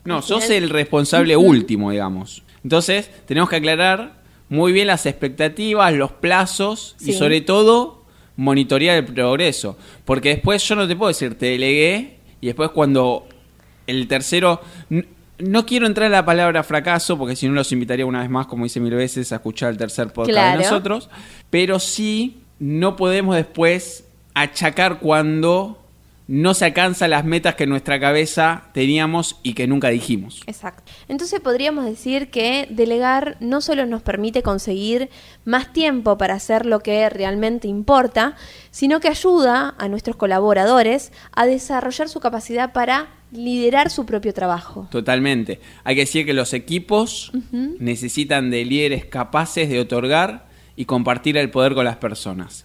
No, 0.04 0.20
sos 0.20 0.50
el 0.50 0.68
responsable 0.68 1.36
último, 1.36 1.90
digamos. 1.90 2.42
Entonces, 2.64 3.10
tenemos 3.26 3.48
que 3.48 3.56
aclarar 3.56 4.22
muy 4.48 4.72
bien 4.72 4.86
las 4.88 5.06
expectativas, 5.06 5.92
los 5.92 6.10
plazos 6.12 6.96
y 7.00 7.12
sobre 7.12 7.40
todo 7.40 8.02
monitorear 8.36 8.96
el 8.96 9.04
progreso. 9.04 9.76
Porque 10.04 10.30
después 10.30 10.66
yo 10.66 10.74
no 10.74 10.88
te 10.88 10.96
puedo 10.96 11.08
decir, 11.08 11.38
te 11.38 11.46
delegué 11.46 12.18
y 12.40 12.46
después 12.46 12.70
cuando 12.70 13.26
el 13.86 14.08
tercero... 14.08 14.60
No 15.36 15.66
quiero 15.66 15.86
entrar 15.86 16.06
en 16.06 16.12
la 16.12 16.24
palabra 16.24 16.62
fracaso 16.62 17.18
porque 17.18 17.34
si 17.34 17.48
no 17.48 17.54
los 17.54 17.72
invitaría 17.72 18.06
una 18.06 18.20
vez 18.20 18.30
más, 18.30 18.46
como 18.46 18.64
hice 18.66 18.78
mil 18.78 18.94
veces, 18.94 19.32
a 19.32 19.36
escuchar 19.36 19.70
el 19.70 19.76
tercer 19.76 20.06
podcast 20.12 20.30
Claro. 20.30 20.58
de 20.58 20.64
nosotros. 20.64 21.10
Pero 21.50 21.80
sí 21.80 22.38
no 22.60 22.94
podemos 22.94 23.34
después 23.34 24.04
achacar 24.34 25.00
cuando 25.00 25.83
no 26.26 26.54
se 26.54 26.64
alcanzan 26.64 27.10
las 27.10 27.24
metas 27.24 27.54
que 27.54 27.64
en 27.64 27.70
nuestra 27.70 28.00
cabeza 28.00 28.64
teníamos 28.72 29.38
y 29.42 29.52
que 29.52 29.66
nunca 29.66 29.90
dijimos. 29.90 30.42
Exacto. 30.46 30.90
Entonces 31.08 31.40
podríamos 31.40 31.84
decir 31.84 32.30
que 32.30 32.66
delegar 32.70 33.36
no 33.40 33.60
solo 33.60 33.84
nos 33.84 34.02
permite 34.02 34.42
conseguir 34.42 35.10
más 35.44 35.72
tiempo 35.72 36.16
para 36.16 36.34
hacer 36.34 36.64
lo 36.64 36.80
que 36.80 37.10
realmente 37.10 37.68
importa, 37.68 38.36
sino 38.70 39.00
que 39.00 39.08
ayuda 39.08 39.74
a 39.76 39.88
nuestros 39.88 40.16
colaboradores 40.16 41.12
a 41.32 41.44
desarrollar 41.44 42.08
su 42.08 42.20
capacidad 42.20 42.72
para 42.72 43.08
liderar 43.30 43.90
su 43.90 44.06
propio 44.06 44.32
trabajo. 44.32 44.88
Totalmente. 44.90 45.60
Hay 45.82 45.94
que 45.96 46.02
decir 46.02 46.24
que 46.24 46.32
los 46.32 46.54
equipos 46.54 47.32
necesitan 47.52 48.50
de 48.50 48.64
líderes 48.64 49.04
capaces 49.04 49.68
de 49.68 49.80
otorgar 49.80 50.46
y 50.76 50.86
compartir 50.86 51.36
el 51.36 51.50
poder 51.50 51.74
con 51.74 51.84
las 51.84 51.96
personas. 51.96 52.64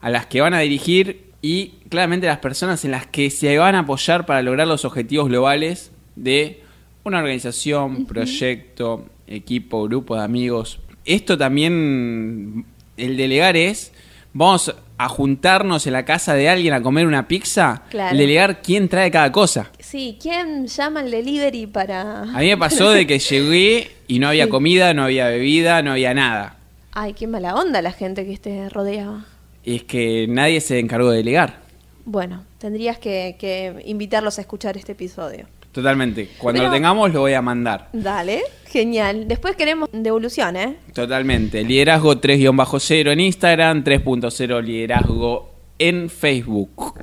A 0.00 0.10
las 0.10 0.26
que 0.26 0.40
van 0.40 0.54
a 0.54 0.60
dirigir 0.60 1.25
y 1.46 1.74
claramente 1.88 2.26
las 2.26 2.38
personas 2.38 2.84
en 2.84 2.90
las 2.90 3.06
que 3.06 3.30
se 3.30 3.56
van 3.56 3.76
a 3.76 3.80
apoyar 3.80 4.26
para 4.26 4.42
lograr 4.42 4.66
los 4.66 4.84
objetivos 4.84 5.28
globales 5.28 5.92
de 6.16 6.60
una 7.04 7.18
organización, 7.18 8.04
proyecto, 8.06 9.06
equipo, 9.28 9.84
grupo 9.84 10.16
de 10.16 10.24
amigos. 10.24 10.80
Esto 11.04 11.38
también, 11.38 12.64
el 12.96 13.16
delegar 13.16 13.56
es, 13.56 13.92
vamos 14.32 14.74
a 14.98 15.08
juntarnos 15.08 15.86
en 15.86 15.92
la 15.92 16.04
casa 16.04 16.34
de 16.34 16.48
alguien 16.48 16.74
a 16.74 16.82
comer 16.82 17.06
una 17.06 17.28
pizza, 17.28 17.84
Claro. 17.90 18.16
delegar 18.16 18.60
quién 18.60 18.88
trae 18.88 19.10
cada 19.12 19.30
cosa. 19.30 19.70
Sí, 19.78 20.18
¿quién 20.20 20.66
llama 20.66 20.98
al 21.00 21.12
delivery 21.12 21.66
para...? 21.68 22.22
A 22.22 22.38
mí 22.40 22.46
me 22.48 22.56
pasó 22.56 22.90
de 22.90 23.06
que 23.06 23.20
llegué 23.20 23.92
y 24.08 24.18
no 24.18 24.26
había 24.28 24.44
Sí. 24.46 24.50
comida, 24.50 24.94
no 24.94 25.04
había 25.04 25.28
bebida, 25.28 25.80
no 25.82 25.92
había 25.92 26.12
nada. 26.12 26.56
Ay, 26.92 27.12
qué 27.12 27.26
mala 27.28 27.54
onda 27.54 27.82
la 27.82 27.92
gente 27.92 28.26
que 28.26 28.36
te 28.38 28.68
rodeaba. 28.70 29.26
Y 29.66 29.76
es 29.76 29.82
que 29.82 30.26
nadie 30.28 30.60
se 30.62 30.78
encargó 30.78 31.10
de 31.10 31.18
delegar. 31.18 31.60
Bueno, 32.06 32.44
tendrías 32.58 32.98
que, 32.98 33.36
que 33.38 33.82
invitarlos 33.84 34.38
a 34.38 34.40
escuchar 34.40 34.76
este 34.76 34.92
episodio. 34.92 35.46
Totalmente. 35.72 36.30
Cuando 36.38 36.60
Pero- 36.60 36.68
lo 36.70 36.74
tengamos 36.74 37.12
lo 37.12 37.20
voy 37.20 37.34
a 37.34 37.42
mandar. 37.42 37.88
Dale, 37.92 38.42
genial. 38.68 39.28
Después 39.28 39.56
queremos 39.56 39.88
devolución, 39.92 40.56
¿eh? 40.56 40.76
Totalmente. 40.94 41.62
Liderazgo 41.64 42.14
3-0 42.18 43.10
en 43.12 43.20
Instagram, 43.20 43.84
3.0 43.84 44.62
liderazgo 44.62 45.50
en 45.78 46.08
Facebook. 46.08 46.94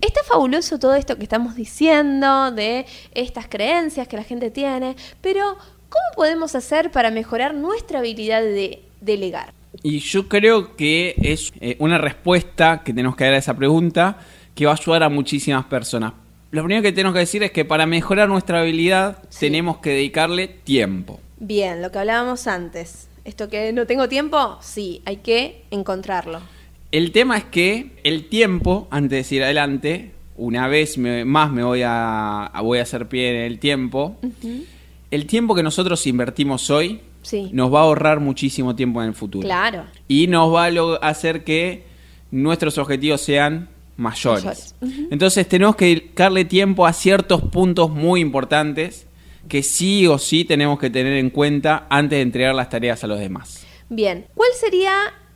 Está 0.00 0.22
fabuloso 0.24 0.78
todo 0.78 0.94
esto 0.96 1.16
que 1.16 1.22
estamos 1.22 1.54
diciendo, 1.54 2.50
de 2.50 2.84
estas 3.14 3.46
creencias 3.48 4.08
que 4.08 4.16
la 4.16 4.24
gente 4.24 4.50
tiene, 4.50 4.96
pero 5.20 5.56
¿cómo 5.88 6.04
podemos 6.16 6.54
hacer 6.54 6.90
para 6.90 7.10
mejorar 7.10 7.54
nuestra 7.54 8.00
habilidad 8.00 8.42
de 8.42 8.82
delegar? 9.00 9.54
Y 9.82 9.98
yo 10.00 10.28
creo 10.28 10.76
que 10.76 11.14
es 11.22 11.52
eh, 11.60 11.76
una 11.78 11.98
respuesta 11.98 12.82
que 12.84 12.92
tenemos 12.92 13.16
que 13.16 13.24
dar 13.24 13.34
a 13.34 13.38
esa 13.38 13.56
pregunta 13.56 14.18
que 14.54 14.66
va 14.66 14.72
a 14.72 14.74
ayudar 14.74 15.02
a 15.04 15.08
muchísimas 15.08 15.64
personas. 15.66 16.12
Lo 16.50 16.62
primero 16.64 16.82
que 16.82 16.92
tenemos 16.92 17.12
que 17.12 17.20
decir 17.20 17.42
es 17.42 17.52
que 17.52 17.64
para 17.64 17.86
mejorar 17.86 18.28
nuestra 18.28 18.60
habilidad 18.60 19.18
Sí. 19.28 19.40
tenemos 19.40 19.78
que 19.78 19.90
dedicarle 19.90 20.48
tiempo. 20.48 21.20
Bien, 21.38 21.82
lo 21.82 21.92
que 21.92 21.98
hablábamos 21.98 22.46
antes. 22.46 23.08
Esto 23.24 23.48
que 23.50 23.72
no 23.74 23.86
tengo 23.86 24.08
tiempo, 24.08 24.58
sí, 24.62 25.02
hay 25.04 25.18
que 25.18 25.62
encontrarlo. 25.70 26.40
El 26.90 27.12
tema 27.12 27.36
es 27.36 27.44
que 27.44 27.90
el 28.02 28.28
tiempo, 28.30 28.88
antes 28.90 29.10
de 29.10 29.16
decir 29.18 29.42
adelante, 29.44 30.12
una 30.38 30.66
vez 30.68 30.96
me- 30.96 31.26
más 31.26 31.52
me 31.52 31.62
voy 31.62 31.82
a, 31.82 32.46
a- 32.46 32.60
voy 32.62 32.78
a 32.78 32.82
hacer 32.82 33.06
pie 33.08 33.28
en 33.30 33.52
el 33.52 33.58
tiempo, 33.58 34.16
el 35.10 35.26
tiempo 35.26 35.54
que 35.54 35.62
nosotros 35.62 36.06
invertimos 36.06 36.70
hoy 36.70 37.00
Sí. 37.22 37.50
nos 37.52 37.72
va 37.72 37.80
a 37.80 37.82
ahorrar 37.82 38.20
muchísimo 38.20 38.74
tiempo 38.76 39.02
en 39.02 39.08
el 39.08 39.14
futuro. 39.14 39.46
Claro. 39.46 39.84
Y 40.06 40.26
nos 40.28 40.54
va 40.54 40.66
a 40.66 41.08
hacer 41.08 41.44
que 41.44 41.84
nuestros 42.30 42.78
objetivos 42.78 43.20
sean 43.20 43.68
mayores. 43.96 44.74
Entonces 45.10 45.46
tenemos 45.48 45.76
que 45.76 45.86
dedicarle 45.86 46.44
tiempo 46.44 46.86
a 46.86 46.92
ciertos 46.92 47.42
puntos 47.42 47.90
muy 47.90 48.20
importantes 48.20 49.06
que 49.48 49.62
sí 49.62 50.06
o 50.06 50.18
sí 50.18 50.44
tenemos 50.44 50.78
que 50.78 50.90
tener 50.90 51.14
en 51.14 51.30
cuenta 51.30 51.86
antes 51.88 52.18
de 52.18 52.22
entregar 52.22 52.54
las 52.54 52.68
tareas 52.68 53.02
a 53.02 53.06
los 53.06 53.18
demás. 53.18 53.66
Bien, 53.88 54.26
¿cuál 54.34 54.50
sería 54.58 54.92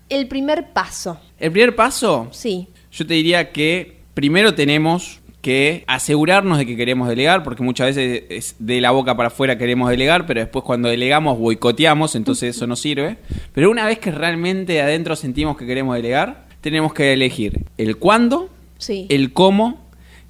el 0.09 0.29
primer 0.29 0.73
paso? 0.73 1.19
El 1.39 1.51
primer 1.51 1.75
paso, 1.75 2.29
Sí, 2.31 2.69
yo 2.93 3.07
te 3.07 3.15
diría 3.15 3.51
que 3.53 4.03
primero 4.15 4.55
tenemos 4.55 5.22
que 5.43 5.83
asegurarnos 5.89 6.57
de 6.57 6.67
que 6.67 6.77
queremos 6.77 7.09
delegar, 7.09 7.43
porque 7.43 7.65
muchas 7.65 7.89
veces 7.89 8.23
es 8.31 8.55
de 8.61 8.81
la 8.81 8.93
boca 8.93 9.17
para 9.17 9.27
afuera 9.27 9.59
queremos 9.59 9.91
delegar, 9.91 10.25
pero 10.25 10.41
después 10.41 10.65
cuando 10.65 10.89
delegamos 10.89 11.39
boicoteamos, 11.39 12.15
entonces 12.15 12.57
eso 12.57 12.67
no 12.69 12.77
sirve. 12.77 13.19
Pero 13.53 13.71
una 13.71 13.85
vez 13.85 13.99
que 13.99 14.13
realmente 14.13 14.75
de 14.75 14.83
adentro 14.83 15.17
sentimos 15.17 15.57
que 15.57 15.67
queremos 15.67 15.97
delegar, 15.97 16.47
tenemos 16.61 16.95
que 16.95 17.13
elegir 17.13 17.67
el 17.77 17.97
cuándo, 17.97 18.49
sí. 18.79 19.07
el 19.11 19.33
cómo 19.33 19.81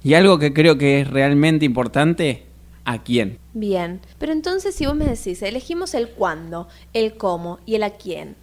y 0.03 0.15
algo 0.15 0.39
que 0.39 0.51
creo 0.51 0.79
que 0.79 1.01
es 1.01 1.09
realmente 1.09 1.63
importante, 1.63 2.43
a 2.85 3.03
quién. 3.03 3.37
Bien, 3.53 4.01
pero 4.17 4.33
entonces 4.33 4.75
si 4.75 4.85
vos 4.85 4.95
me 4.95 5.05
decís, 5.05 5.41
elegimos 5.41 5.93
el 5.93 6.09
cuándo, 6.09 6.67
el 6.93 7.13
cómo 7.15 7.59
y 7.65 7.75
el 7.75 7.83
a 7.83 7.91
quién, 7.91 8.35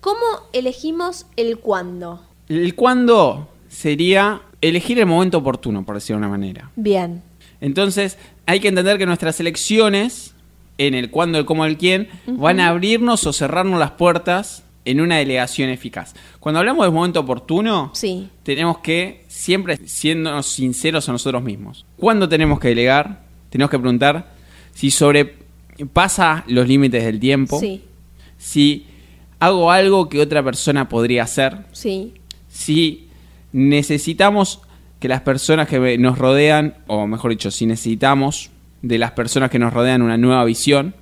¿cómo 0.00 0.24
elegimos 0.52 1.26
el 1.36 1.58
cuándo? 1.58 2.22
El 2.48 2.74
cuándo 2.74 3.48
sería 3.68 4.42
elegir 4.62 4.98
el 4.98 5.06
momento 5.06 5.38
oportuno, 5.38 5.84
por 5.84 5.96
decirlo 5.96 6.20
de 6.20 6.26
una 6.26 6.36
manera. 6.36 6.70
Bien, 6.76 7.22
Entonces, 7.60 8.16
hay 8.46 8.60
que 8.60 8.68
entender 8.68 8.96
que 8.96 9.06
nuestras 9.06 9.38
elecciones, 9.40 10.34
en 10.78 10.94
el 10.94 11.10
cuándo, 11.10 11.38
el 11.38 11.44
cómo, 11.44 11.64
el 11.66 11.76
quién, 11.76 12.08
van 12.26 12.60
a 12.60 12.68
abrirnos 12.68 13.26
o 13.26 13.32
cerrarnos 13.32 13.78
las 13.78 13.92
puertas 13.92 14.64
en 14.84 15.00
una 15.00 15.18
delegación 15.18 15.70
eficaz. 15.70 16.14
Cuando 16.40 16.58
hablamos 16.58 16.84
del 16.84 16.92
momento 16.92 17.20
oportuno, 17.20 17.90
sí, 17.94 18.28
tenemos 18.42 18.78
que 18.78 19.24
siempre 19.28 19.76
siendo 19.86 20.42
sinceros 20.42 21.08
a 21.08 21.12
nosotros 21.12 21.42
mismos. 21.42 21.84
¿Cuándo 21.96 22.28
tenemos 22.28 22.58
que 22.58 22.68
delegar? 22.68 23.22
Tenemos 23.50 23.70
que 23.70 23.78
preguntar 23.78 24.32
si 24.74 24.90
sobrepasa 24.90 26.44
los 26.48 26.66
límites 26.66 27.04
del 27.04 27.20
tiempo, 27.20 27.60
sí, 27.60 27.82
si 28.38 28.86
hago 29.38 29.70
algo 29.70 30.08
que 30.08 30.20
otra 30.20 30.42
persona 30.42 30.88
podría 30.88 31.24
hacer, 31.24 31.58
sí, 31.72 32.14
si 32.48 33.08
necesitamos 33.52 34.60
que 35.00 35.08
las 35.08 35.22
personas 35.22 35.68
que 35.68 35.98
nos 35.98 36.18
rodean, 36.18 36.74
o 36.86 37.06
mejor 37.06 37.30
dicho, 37.32 37.50
si 37.50 37.66
necesitamos 37.66 38.50
de 38.82 38.98
las 38.98 39.12
personas 39.12 39.50
que 39.50 39.58
nos 39.58 39.72
rodean 39.72 40.02
una 40.02 40.16
nueva 40.16 40.44
visión, 40.44 40.94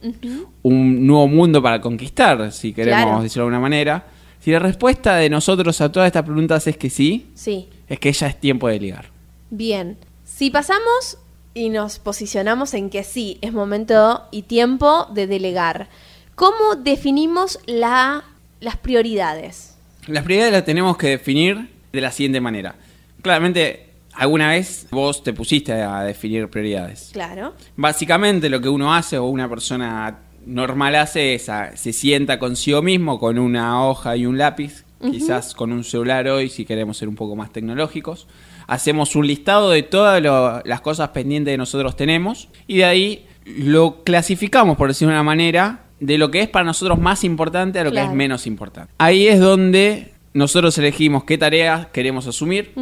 un 0.62 1.06
nuevo 1.06 1.28
mundo 1.28 1.62
para 1.62 1.80
conquistar, 1.80 2.52
si 2.52 2.72
queremos 2.72 3.04
Claro. 3.04 3.22
decirlo 3.22 3.44
de 3.44 3.46
alguna 3.48 3.60
manera, 3.60 4.06
si 4.40 4.50
la 4.50 4.58
respuesta 4.58 5.16
de 5.16 5.28
nosotros 5.30 5.80
a 5.80 5.92
todas 5.92 6.06
estas 6.06 6.24
preguntas 6.24 6.66
es 6.66 6.76
que 6.76 6.90
sí, 6.90 7.26
sí. 7.34 7.68
es 7.88 7.98
que 7.98 8.12
ya 8.12 8.26
es 8.26 8.40
tiempo 8.40 8.68
de 8.68 8.80
ligar. 8.80 9.06
Bien, 9.50 9.96
si 10.24 10.50
pasamos 10.50 11.18
y 11.52 11.68
nos 11.68 11.98
posicionamos 11.98 12.74
en 12.74 12.90
que 12.90 13.02
sí, 13.04 13.38
es 13.42 13.52
momento 13.52 14.22
y 14.30 14.42
tiempo 14.42 15.06
de 15.12 15.26
delegar, 15.26 15.88
¿cómo 16.34 16.76
definimos 16.76 17.58
la, 17.66 18.24
las 18.60 18.76
prioridades? 18.76 19.74
Las 20.06 20.24
prioridades 20.24 20.52
las 20.52 20.64
tenemos 20.64 20.96
que 20.96 21.08
definir 21.08 21.68
de 21.92 22.00
la 22.00 22.10
siguiente 22.10 22.40
manera. 22.40 22.74
Claramente, 23.22 23.90
alguna 24.14 24.50
vez 24.50 24.86
vos 24.90 25.22
te 25.22 25.32
pusiste 25.32 25.72
a 25.72 26.02
definir 26.02 26.48
prioridades. 26.48 27.10
Claro, 27.12 27.54
Básicamente 27.76 28.48
lo 28.48 28.60
que 28.60 28.68
uno 28.68 28.94
hace 28.94 29.18
o 29.18 29.24
una 29.26 29.48
persona 29.48 30.18
normal 30.46 30.94
hace 30.96 31.34
es 31.34 31.48
a- 31.48 31.76
se 31.76 31.92
sienta 31.92 32.38
consigo 32.38 32.80
mismo 32.82 33.18
con 33.18 33.38
una 33.38 33.84
hoja 33.86 34.16
y 34.16 34.26
un 34.26 34.38
lápiz, 34.38 34.84
quizás 35.00 35.54
con 35.54 35.72
un 35.72 35.82
celular 35.84 36.26
hoy 36.28 36.48
si 36.48 36.64
queremos 36.64 36.96
ser 36.98 37.08
un 37.08 37.14
poco 37.14 37.36
más 37.36 37.52
tecnológicos. 37.52 38.26
Hacemos 38.66 39.16
un 39.16 39.26
listado 39.26 39.70
de 39.70 39.82
todas 39.82 40.22
lo- 40.22 40.62
las 40.64 40.80
cosas 40.80 41.08
pendientes 41.10 41.52
que 41.52 41.58
nosotros 41.58 41.96
tenemos 41.96 42.48
y 42.66 42.78
de 42.78 42.84
ahí 42.84 43.26
lo 43.44 44.02
clasificamos, 44.04 44.76
por 44.76 44.88
decirlo 44.88 45.10
de 45.12 45.16
una 45.16 45.24
manera, 45.24 45.84
de 46.00 46.16
lo 46.18 46.30
que 46.30 46.40
es 46.40 46.48
para 46.48 46.64
nosotros 46.64 46.98
más 46.98 47.24
importante 47.24 47.78
a 47.78 47.84
lo 47.84 47.90
que 47.90 47.98
es 47.98 48.16
menos 48.16 48.46
importante. 48.46 48.92
Ahí 48.98 49.26
es 49.28 49.40
donde 49.40 50.09
nosotros 50.32 50.76
elegimos 50.78 51.24
qué 51.24 51.38
tareas 51.38 51.86
queremos 51.88 52.26
asumir 52.26 52.72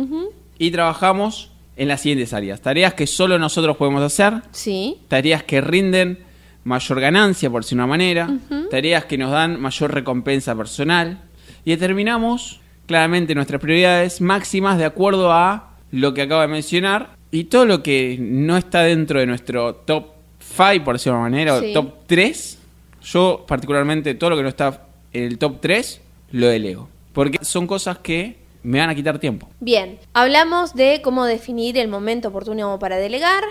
y 0.58 0.70
trabajamos 0.70 1.50
en 1.76 1.88
las 1.88 2.00
siguientes 2.02 2.32
áreas. 2.32 2.60
Tareas 2.60 2.94
que 2.94 3.06
solo 3.06 3.38
nosotros 3.38 3.76
podemos 3.76 4.02
hacer, 4.02 4.34
sí, 4.50 4.98
tareas 5.08 5.42
que 5.44 5.60
rinden 5.60 6.18
mayor 6.64 7.00
ganancia, 7.00 7.48
por 7.50 7.62
decir 7.62 7.76
una 7.78 7.86
manera, 7.86 8.28
tareas 8.70 9.04
que 9.06 9.16
nos 9.16 9.30
dan 9.30 9.60
mayor 9.60 9.94
recompensa 9.94 10.54
personal 10.56 11.20
y 11.64 11.70
determinamos 11.70 12.60
claramente 12.86 13.34
nuestras 13.34 13.60
prioridades 13.60 14.20
máximas 14.20 14.76
de 14.78 14.84
acuerdo 14.84 15.32
a 15.32 15.70
lo 15.92 16.12
que 16.14 16.22
acabo 16.22 16.40
de 16.42 16.48
mencionar 16.48 17.16
y 17.30 17.44
todo 17.44 17.64
lo 17.66 17.82
que 17.82 18.16
no 18.20 18.56
está 18.56 18.82
dentro 18.82 19.20
de 19.20 19.26
nuestro 19.26 19.74
top 19.74 20.06
5, 20.40 20.84
por 20.84 20.94
decirlo 20.96 21.16
de 21.18 21.20
una 21.20 21.30
manera, 21.30 21.60
Sí. 21.60 21.70
o 21.70 21.72
top 21.74 21.94
3, 22.06 22.58
yo 23.04 23.44
particularmente 23.46 24.14
todo 24.14 24.30
lo 24.30 24.36
que 24.36 24.42
no 24.42 24.48
está 24.48 24.82
en 25.12 25.24
el 25.24 25.38
top 25.38 25.60
3 25.60 26.00
lo 26.32 26.48
delego, 26.48 26.88
porque 27.18 27.44
son 27.44 27.66
cosas 27.66 27.98
que 27.98 28.36
me 28.62 28.78
van 28.78 28.90
a 28.90 28.94
quitar 28.94 29.18
tiempo. 29.18 29.48
Bien, 29.58 29.98
hablamos 30.14 30.74
de 30.74 31.00
cómo 31.02 31.24
definir 31.24 31.76
el 31.76 31.88
momento 31.88 32.28
oportuno 32.28 32.78
para 32.78 32.96
delegar, 32.96 33.42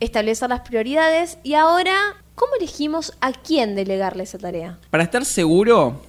establecer 0.00 0.48
las 0.48 0.60
prioridades 0.60 1.36
y 1.42 1.52
ahora, 1.52 1.94
¿cómo 2.34 2.52
elegimos 2.58 3.12
a 3.20 3.32
quién 3.32 3.74
delegarle 3.74 4.22
esa 4.22 4.38
tarea? 4.38 4.78
Para 4.88 5.02
estar 5.02 5.22
seguro 5.26 6.00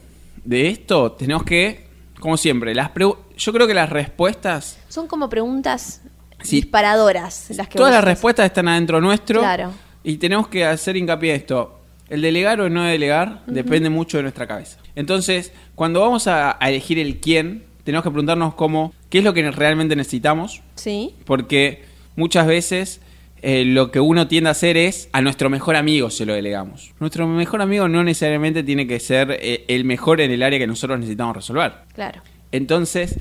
de 0.45 0.69
esto, 0.69 1.11
tenemos 1.11 1.43
que, 1.43 1.85
como 2.17 2.37
siempre, 2.37 2.73
las 2.73 2.91
yo 3.35 3.51
creo 3.51 3.67
que 3.67 3.73
las 3.73 3.89
respuestas 3.89 4.79
Son 4.87 5.07
como 5.07 5.27
preguntas 5.27 5.99
Sí. 6.43 6.61
disparadoras 6.61 7.49
las 7.49 7.67
que 7.67 7.77
Todas 7.77 7.91
las 7.91 8.05
respuestas 8.05 8.45
están 8.45 8.69
adentro 8.69 9.01
nuestro. 9.01 9.41
Claro. 9.41 9.73
Y 10.01 10.15
tenemos 10.15 10.47
que 10.47 10.63
hacer 10.63 10.95
hincapié 10.95 11.31
en 11.31 11.41
esto. 11.41 11.77
El 12.07 12.21
delegar 12.21 12.61
o 12.61 12.69
no 12.69 12.83
delegar 12.83 13.43
depende 13.47 13.89
mucho 13.89 14.15
de 14.15 14.23
nuestra 14.23 14.47
cabeza. 14.47 14.77
Entonces, 14.95 15.53
cuando 15.75 16.01
vamos 16.01 16.27
a, 16.27 16.57
a 16.59 16.69
elegir 16.69 16.99
el 16.99 17.17
quién, 17.19 17.63
tenemos 17.83 18.03
que 18.03 18.09
preguntarnos 18.11 18.53
cómo, 18.55 18.93
qué 19.09 19.19
es 19.19 19.23
lo 19.23 19.33
que 19.33 19.49
realmente 19.51 19.95
necesitamos. 19.95 20.61
Sí, 20.75 21.15
Porque 21.25 21.83
muchas 22.15 22.45
veces 22.47 23.01
eh, 23.41 23.65
lo 23.65 23.89
que 23.91 23.99
uno 23.99 24.27
tiende 24.27 24.49
a 24.49 24.51
hacer 24.51 24.77
es 24.77 25.09
a 25.13 25.21
nuestro 25.21 25.49
mejor 25.49 25.75
amigo 25.75 26.09
se 26.09 26.25
lo 26.25 26.33
delegamos. 26.33 26.93
Nuestro 26.99 27.27
mejor 27.27 27.61
amigo 27.61 27.87
no 27.87 28.03
necesariamente 28.03 28.63
tiene 28.63 28.85
que 28.85 28.99
ser 28.99 29.31
eh, 29.41 29.65
el 29.67 29.83
mejor 29.85 30.21
en 30.21 30.31
el 30.31 30.43
área 30.43 30.59
que 30.59 30.67
nosotros 30.67 30.99
necesitamos 30.99 31.35
resolver. 31.35 31.73
claro. 31.93 32.21
Entonces, 32.53 33.17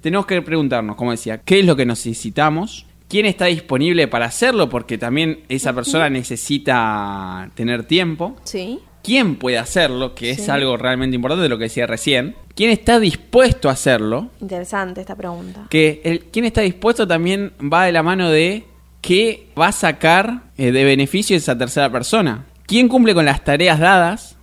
tenemos 0.00 0.24
que 0.24 0.40
preguntarnos, 0.40 0.96
como 0.96 1.10
decía, 1.10 1.42
qué 1.42 1.60
es 1.60 1.66
lo 1.66 1.76
que 1.76 1.84
necesitamos, 1.84 2.86
quién 3.08 3.26
está 3.26 3.44
disponible 3.44 4.08
para 4.08 4.24
hacerlo, 4.24 4.70
porque 4.70 4.96
también 4.96 5.40
esa 5.50 5.74
persona 5.74 6.08
necesita 6.64 7.50
tener 7.54 7.84
tiempo, 7.84 8.36
Sí, 8.44 8.78
quién 9.02 9.36
puede 9.36 9.58
hacerlo, 9.58 10.14
que 10.14 10.30
es 10.30 10.48
algo 10.48 10.76
realmente 10.76 11.16
importante 11.16 11.42
de 11.42 11.48
lo 11.48 11.58
que 11.58 11.64
decía 11.64 11.86
recién, 11.86 12.36
quién 12.54 12.70
está 12.70 13.00
dispuesto 13.00 13.68
a 13.68 13.72
hacerlo, 13.72 14.30
interesante 14.40 15.00
esta 15.00 15.16
pregunta. 15.16 15.66
que 15.70 16.00
el 16.04 16.20
quién 16.24 16.44
está 16.44 16.60
dispuesto 16.60 17.06
también 17.06 17.52
va 17.60 17.84
de 17.84 17.92
la 17.92 18.02
mano 18.02 18.30
de 18.30 18.64
qué 19.00 19.48
va 19.58 19.68
a 19.68 19.72
sacar 19.72 20.42
eh, 20.56 20.72
de 20.72 20.84
beneficio 20.84 21.36
esa 21.36 21.56
tercera 21.56 21.90
persona, 21.90 22.46
quién 22.66 22.88
cumple 22.88 23.14
con 23.14 23.24
las 23.24 23.44
tareas 23.44 23.78
dadas 23.78 24.36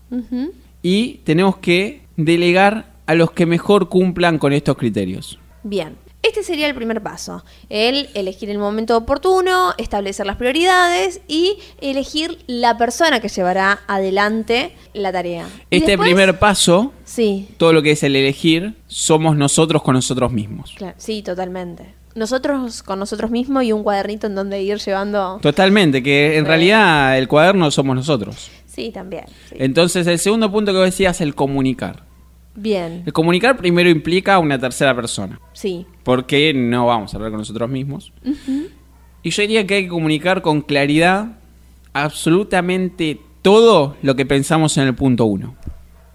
y 0.82 1.16
tenemos 1.26 1.58
que 1.58 2.02
delegar 2.16 2.94
a 3.06 3.16
los 3.16 3.32
que 3.32 3.46
mejor 3.46 3.90
cumplan 3.90 4.38
con 4.38 4.54
estos 4.54 4.78
criterios. 4.78 5.40
Bien, 5.64 5.96
este 6.28 6.44
sería 6.44 6.68
el 6.68 6.76
primer 6.76 7.02
paso. 7.02 7.44
El 7.70 8.10
elegir 8.14 8.50
el 8.50 8.58
momento 8.58 8.96
oportuno, 8.98 9.74
establecer 9.78 10.26
las 10.26 10.36
prioridades 10.38 11.22
y 11.28 11.58
elegir 11.82 12.38
la 12.48 12.78
persona 12.78 13.20
que 13.20 13.30
llevará 13.30 13.80
adelante 13.88 14.74
la 14.94 15.12
tarea. 15.12 15.48
Este 15.70 15.92
después- 15.92 16.08
primer 16.10 16.40
paso, 16.40 16.94
Sí, 17.04 17.48
todo 17.58 17.74
lo 17.74 17.82
que 17.82 17.92
es 17.92 18.04
el 18.04 18.16
elegir, 18.16 18.76
somos 18.88 19.36
nosotros 19.38 19.82
con 19.84 19.94
nosotros 19.96 20.32
mismos. 20.32 20.74
claro, 20.78 20.96
sí, 20.98 21.22
totalmente. 21.22 21.94
Nosotros 22.16 22.82
con 22.82 22.98
nosotros 22.98 23.30
mismos 23.30 23.64
y 23.64 23.72
un 23.72 23.84
cuadernito 23.84 24.26
en 24.26 24.34
donde 24.34 24.62
ir 24.64 24.80
llevando... 24.80 25.38
Totalmente, 25.42 26.02
que 26.02 26.38
en 26.38 26.46
Sí. 26.46 26.48
realidad 26.48 27.18
el 27.18 27.28
cuaderno 27.28 27.70
somos 27.70 27.96
nosotros. 27.96 28.50
Sí, 28.66 28.92
también. 28.92 29.26
sí. 29.50 29.56
Entonces, 29.60 30.08
el 30.08 30.18
segundo 30.20 30.52
punto 30.52 30.72
que 30.72 30.78
vos 30.80 30.86
decías 30.86 31.18
es 31.18 31.22
el 31.22 31.36
comunicar. 31.36 32.07
Bien, 32.60 33.04
El 33.06 33.14
comunicar 33.14 33.56
primero 33.56 33.88
implica 33.88 34.34
a 34.34 34.40
una 34.40 34.58
tercera 34.58 34.96
persona, 34.96 35.40
sí. 35.54 35.86
porque 36.04 36.54
no 36.56 36.88
vamos 36.88 37.14
a 37.14 37.18
hablar 37.18 37.30
con 37.32 37.40
nosotros 37.40 37.70
mismos. 37.70 38.12
Y 39.22 39.30
yo 39.30 39.42
diría 39.44 39.68
que 39.68 39.76
hay 39.76 39.84
que 39.84 39.90
comunicar 39.90 40.42
con 40.42 40.62
claridad 40.62 41.38
absolutamente 41.94 43.20
todo 43.44 43.96
lo 44.02 44.16
que 44.16 44.26
pensamos 44.26 44.76
en 44.78 44.88
el 44.88 44.96
punto 44.96 45.26
uno. 45.26 45.56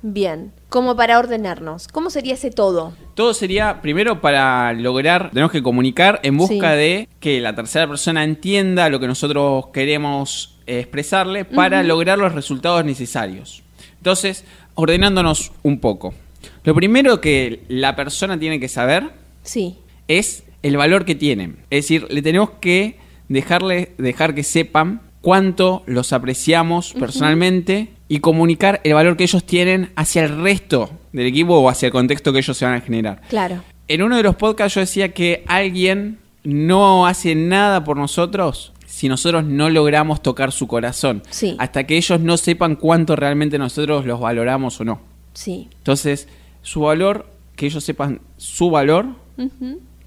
Bien. 0.03 0.53
Como 0.69 0.97
para 0.97 1.19
ordenarnos. 1.21 1.87
¿Cómo 1.87 2.11
sería 2.11 2.35
ese 2.35 2.51
todo? 2.51 2.93
Todo 3.15 3.35
sería, 3.35 3.81
primero, 3.83 4.21
para 4.21 4.73
lograr, 4.73 5.31
tenemos 5.31 5.53
que 5.53 5.63
comunicar 5.63 6.19
en 6.25 6.37
busca 6.39 6.73
Sí. 6.73 6.77
de 6.79 7.09
que 7.21 7.41
la 7.41 7.55
tercera 7.55 7.87
persona 7.87 8.25
entienda 8.25 8.89
lo 8.89 8.99
que 8.99 9.07
nosotros 9.07 9.67
queremos 9.73 10.59
expresarle 10.67 11.45
para 11.45 11.83
lograr 11.85 12.19
los 12.19 12.35
resultados 12.35 12.85
necesarios. 12.85 13.63
Entonces, 13.99 14.45
ordenándonos 14.75 15.53
un 15.63 15.79
poco. 15.79 16.15
Lo 16.65 16.75
primero 16.75 17.21
que 17.21 17.65
la 17.69 17.97
persona 17.97 18.39
tiene 18.39 18.61
que 18.61 18.69
saber 18.69 19.11
Sí. 19.43 19.77
es 20.09 20.45
el 20.63 20.77
valor 20.77 21.05
que 21.05 21.15
tienen. 21.15 21.57
Es 21.71 21.85
decir, 21.85 22.07
le 22.11 22.23
tenemos 22.23 22.51
que 22.61 22.99
dejarle, 23.29 23.93
dejar 23.99 24.35
que 24.35 24.43
sepan 24.45 25.01
cuánto 25.21 25.83
los 25.87 26.13
apreciamos 26.13 26.93
personalmente 26.95 27.89
y 28.09 28.19
comunicar 28.21 28.81
el 28.85 28.95
valor 28.95 29.17
que 29.17 29.25
ellos 29.25 29.45
tienen 29.45 29.91
hacia 29.97 30.25
el 30.25 30.43
resto 30.43 30.91
del 31.13 31.27
equipo 31.27 31.55
o 31.59 31.69
hacia 31.69 31.87
el 31.87 31.93
contexto 31.93 32.33
que 32.33 32.39
ellos 32.41 32.57
se 32.57 32.65
van 32.65 32.75
a 32.75 32.81
generar. 32.81 33.23
Claro. 33.29 33.63
En 33.89 34.03
uno 34.03 34.17
de 34.17 34.23
los 34.23 34.37
podcasts 34.37 34.75
yo 34.75 34.81
decía 34.81 35.13
que 35.13 35.45
alguien 35.47 36.19
no 36.45 37.07
hace 37.07 37.35
nada 37.35 37.85
por 37.85 37.97
nosotros 37.97 38.73
si 38.87 39.09
nosotros 39.09 39.45
no 39.45 39.71
logramos 39.71 40.23
tocar 40.23 40.53
su 40.53 40.67
corazón. 40.67 41.23
Sí. 41.31 41.57
Hasta 41.59 41.85
que 41.87 41.97
ellos 41.97 42.21
no 42.21 42.37
sepan 42.37 42.77
cuánto 42.77 43.17
realmente 43.17 43.59
nosotros 43.59 44.05
los 44.05 44.21
valoramos 44.21 44.81
o 44.81 44.85
no. 44.85 45.01
Sí. 45.33 45.69
Entonces, 45.79 46.29
su 46.63 46.81
valor, 46.81 47.27
que 47.57 47.67
ellos 47.67 47.85
sepan 47.85 48.21
su 48.37 48.71
valor, 48.71 49.07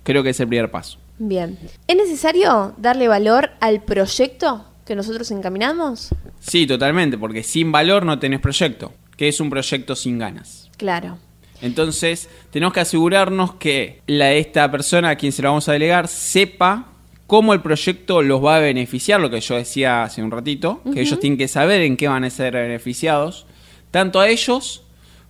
creo 0.03 0.23
que 0.23 0.29
es 0.31 0.39
el 0.39 0.47
primer 0.47 0.71
paso. 0.71 0.97
Bien. 1.17 1.57
¿Es 1.87 1.95
necesario 1.95 2.73
darle 2.77 3.07
valor 3.07 3.51
al 3.59 3.83
proyecto 3.83 4.65
que 4.85 4.95
nosotros 4.95 5.31
encaminamos? 5.31 6.09
Sí, 6.39 6.67
totalmente, 6.67 7.17
porque 7.17 7.43
sin 7.43 7.71
valor 7.71 8.05
no 8.05 8.19
tenés 8.19 8.39
proyecto, 8.39 8.93
que 9.15 9.27
es 9.27 9.39
un 9.39 9.49
proyecto 9.49 9.95
sin 9.95 10.17
ganas. 10.17 10.69
Claro. 10.77 11.17
Entonces, 11.61 12.29
tenemos 12.51 12.73
que 12.73 12.81
asegurarnos 12.81 13.55
que 13.55 14.01
la, 14.07 14.33
esta 14.33 14.69
persona 14.69 15.11
a 15.11 15.15
quien 15.15 15.31
se 15.31 15.41
lo 15.41 15.49
vamos 15.49 15.69
a 15.69 15.73
delegar 15.73 16.07
sepa 16.07 16.89
cómo 17.27 17.53
el 17.53 17.61
proyecto 17.61 18.21
los 18.21 18.43
va 18.43 18.57
a 18.57 18.59
beneficiar, 18.59 19.19
lo 19.19 19.29
que 19.29 19.39
yo 19.39 19.55
decía 19.55 20.03
hace 20.03 20.21
un 20.21 20.31
ratito, 20.31 20.81
que 20.93 21.01
ellos 21.01 21.19
tienen 21.19 21.37
que 21.37 21.47
saber 21.47 21.81
en 21.81 21.97
qué 21.97 22.07
van 22.07 22.23
a 22.23 22.29
ser 22.29 22.53
beneficiados, 22.53 23.47
tanto 23.89 24.19
a 24.19 24.29
ellos 24.29 24.84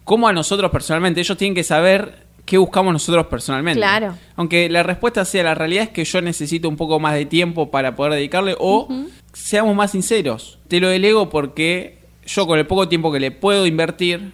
como 0.05 0.29
a 0.29 0.33
nosotros 0.33 0.71
personalmente. 0.71 1.19
Ellos 1.19 1.37
tienen 1.37 1.55
que 1.55 1.65
saber 1.65 2.25
qué 2.45 2.57
buscamos 2.57 2.93
nosotros 2.93 3.25
personalmente. 3.27 3.79
Claro. 3.79 4.15
Aunque 4.37 4.69
la 4.69 4.83
respuesta 4.83 5.25
sea, 5.25 5.43
la 5.43 5.55
realidad 5.55 5.83
es 5.83 5.89
que 5.89 6.05
yo 6.05 6.21
necesito 6.21 6.69
un 6.69 6.77
poco 6.77 6.99
más 6.99 7.15
de 7.15 7.25
tiempo 7.25 7.69
para 7.71 7.95
poder 7.95 8.13
dedicarle, 8.13 8.55
o 8.57 8.87
seamos 9.33 9.75
más 9.75 9.91
sinceros, 9.91 10.59
te 10.69 10.79
lo 10.79 10.87
delego 10.87 11.29
porque 11.29 11.97
yo 12.25 12.47
con 12.47 12.57
el 12.57 12.65
poco 12.67 12.87
tiempo 12.87 13.11
que 13.11 13.19
le 13.19 13.31
puedo 13.31 13.65
invertir, 13.65 14.31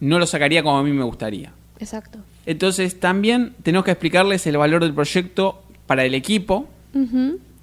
no 0.00 0.18
lo 0.18 0.26
sacaría 0.26 0.62
como 0.62 0.78
a 0.78 0.82
mí 0.82 0.92
me 0.92 1.04
gustaría. 1.04 1.52
Exacto. 1.78 2.20
Entonces 2.46 2.98
también 2.98 3.54
tenemos 3.62 3.84
que 3.84 3.90
explicarles 3.90 4.46
el 4.46 4.56
valor 4.56 4.82
del 4.82 4.94
proyecto 4.94 5.62
para 5.86 6.04
el 6.04 6.14
equipo 6.14 6.68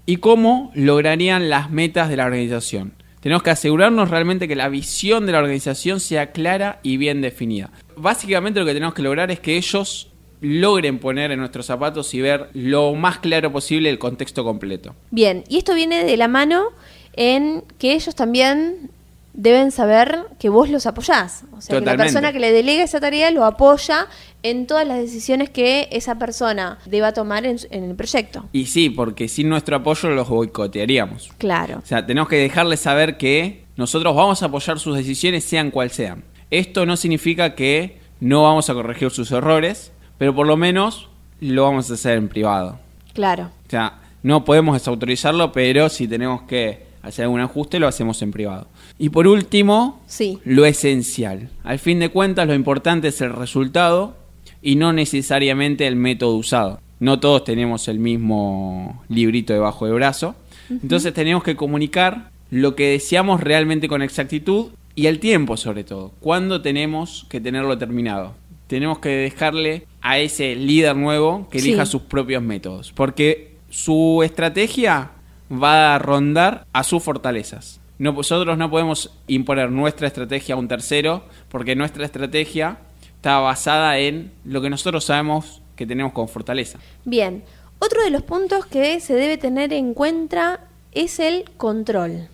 y 0.05 0.17
cómo 0.17 0.71
lograrían 0.75 1.49
las 1.49 1.71
metas 1.71 2.09
de 2.09 2.17
la 2.17 2.25
organización. 2.25 2.93
Tenemos 3.25 3.41
que 3.41 3.49
asegurarnos 3.49 4.11
realmente 4.11 4.47
que 4.47 4.55
la 4.55 4.69
visión 4.69 5.25
de 5.25 5.31
la 5.31 5.39
organización 5.39 5.99
sea 5.99 6.31
clara 6.31 6.79
y 6.83 6.97
bien 6.97 7.21
definida. 7.21 7.71
Básicamente 7.97 8.59
lo 8.59 8.67
que 8.67 8.73
tenemos 8.73 8.93
que 8.93 9.01
lograr 9.01 9.31
es 9.31 9.39
que 9.39 9.57
ellos 9.57 10.11
logren 10.41 10.99
poner 10.99 11.31
en 11.31 11.39
nuestros 11.39 11.65
zapatos 11.65 12.13
y 12.13 12.21
ver 12.21 12.51
lo 12.53 12.93
más 12.93 13.17
claro 13.17 13.51
posible 13.51 13.89
el 13.89 13.97
contexto 13.97 14.43
completo. 14.43 14.93
Bien, 15.09 15.43
y 15.49 15.57
esto 15.57 15.73
viene 15.73 16.03
de 16.03 16.17
la 16.17 16.27
mano 16.27 16.67
en 17.13 17.63
que 17.79 17.95
ellos 17.95 18.13
también 18.13 18.91
deben 19.35 19.71
saber 19.71 20.27
que 20.39 20.49
vos 20.49 20.69
los 20.69 20.85
apoyás. 20.85 21.43
O 21.51 21.61
sea, 21.61 21.79
que 21.79 21.85
la 21.85 21.97
persona 21.97 22.31
que 22.31 22.39
le 22.39 22.51
delega 22.51 22.83
esa 22.83 22.99
tarea 22.99 23.29
lo 23.31 23.45
apoya 23.45 24.07
en 24.43 24.65
todas 24.65 24.87
las 24.87 24.97
decisiones 24.97 25.49
que 25.49 25.89
esa 25.91 26.17
persona 26.17 26.79
deba 26.85 27.11
tomar 27.13 27.45
en, 27.45 27.57
en 27.69 27.83
el 27.83 27.95
proyecto. 27.95 28.45
Y 28.53 28.65
sí, 28.67 28.89
porque 28.89 29.27
sin 29.27 29.49
nuestro 29.49 29.75
apoyo 29.75 30.09
los 30.09 30.29
boicotearíamos. 30.29 31.31
Claro. 31.37 31.79
O 31.83 31.85
sea, 31.85 32.05
tenemos 32.05 32.29
que 32.29 32.37
dejarles 32.37 32.79
saber 32.79 33.17
que 33.17 33.65
nosotros 33.75 34.15
vamos 34.15 34.41
a 34.41 34.45
apoyar 34.45 34.79
sus 34.79 34.95
decisiones, 34.95 35.43
sean 35.43 35.69
cual 35.69 35.91
sean. 35.91 36.23
Esto 36.49 36.85
no 36.85 36.95
significa 36.95 37.55
que 37.55 37.99
no 38.19 38.43
vamos 38.43 38.69
a 38.69 38.73
corregir 38.73 39.11
sus 39.11 39.31
errores, 39.31 39.91
pero 40.17 40.33
por 40.33 40.47
lo 40.47 40.55
menos 40.55 41.09
lo 41.41 41.63
vamos 41.63 41.91
a 41.91 41.95
hacer 41.95 42.17
en 42.17 42.29
privado. 42.29 42.79
Claro. 43.13 43.49
O 43.67 43.69
sea, 43.69 43.99
no 44.23 44.45
podemos 44.45 44.75
desautorizarlo, 44.75 45.51
pero 45.51 45.89
si 45.89 46.07
tenemos 46.07 46.43
que 46.43 46.84
hacer 47.05 47.23
algún 47.23 47.39
ajuste, 47.41 47.79
lo 47.79 47.87
hacemos 47.87 48.21
en 48.21 48.31
privado. 48.31 48.67
Y 48.97 49.09
por 49.09 49.27
último, 49.27 50.01
Sí. 50.07 50.39
lo 50.45 50.65
esencial. 50.65 51.49
Al 51.63 51.79
fin 51.79 51.99
de 51.99 52.09
cuentas, 52.09 52.47
lo 52.47 52.53
importante 52.53 53.09
es 53.09 53.21
el 53.21 53.33
resultado 53.33 54.15
y 54.61 54.75
no 54.75 54.93
necesariamente 54.93 55.87
el 55.87 55.95
método 55.95 56.35
usado. 56.35 56.79
No 56.99 57.19
todos 57.19 57.43
tenemos 57.43 57.87
el 57.87 57.99
mismo 57.99 59.03
librito 59.09 59.53
debajo 59.53 59.85
del 59.85 59.95
brazo. 59.95 60.35
Entonces 60.69 61.13
tenemos 61.13 61.43
que 61.43 61.55
comunicar 61.55 62.31
lo 62.49 62.75
que 62.75 62.89
deseamos 62.91 63.41
realmente 63.41 63.87
con 63.87 64.01
exactitud 64.01 64.67
y 64.95 65.07
el 65.07 65.19
tiempo 65.19 65.57
sobre 65.57 65.83
todo. 65.83 66.11
¿Cuándo 66.19 66.61
tenemos 66.61 67.25
que 67.29 67.41
tenerlo 67.41 67.77
terminado? 67.77 68.33
Tenemos 68.67 68.99
que 68.99 69.09
dejarle 69.09 69.85
a 70.01 70.17
ese 70.19 70.55
líder 70.55 70.95
nuevo 70.95 71.47
que 71.51 71.59
elija 71.59 71.85
Sí. 71.85 71.91
sus 71.91 72.01
propios 72.03 72.41
métodos. 72.41 72.91
Porque 72.93 73.55
su 73.69 74.21
estrategia 74.23 75.11
va 75.51 75.95
a 75.95 75.99
rondar 75.99 76.65
a 76.73 76.83
sus 76.83 77.03
fortalezas. 77.03 77.79
No, 77.97 78.11
nosotros 78.11 78.57
no 78.57 78.69
podemos 78.69 79.11
imponer 79.27 79.71
nuestra 79.71 80.07
estrategia 80.07 80.55
a 80.55 80.57
un 80.57 80.67
tercero 80.67 81.23
porque 81.49 81.75
nuestra 81.75 82.05
estrategia 82.05 82.77
está 83.15 83.39
basada 83.39 83.97
en 83.99 84.31
lo 84.43 84.61
que 84.61 84.69
nosotros 84.69 85.05
sabemos 85.05 85.61
que 85.75 85.85
tenemos 85.85 86.11
como 86.13 86.27
fortaleza. 86.27 86.79
Bien. 87.05 87.43
Otro 87.79 88.03
de 88.03 88.09
los 88.09 88.23
puntos 88.23 88.65
que 88.65 88.99
se 88.99 89.13
debe 89.13 89.37
tener 89.37 89.73
en 89.73 89.93
cuenta 89.93 90.61
es 90.91 91.19
el 91.19 91.45
control. 91.57 92.27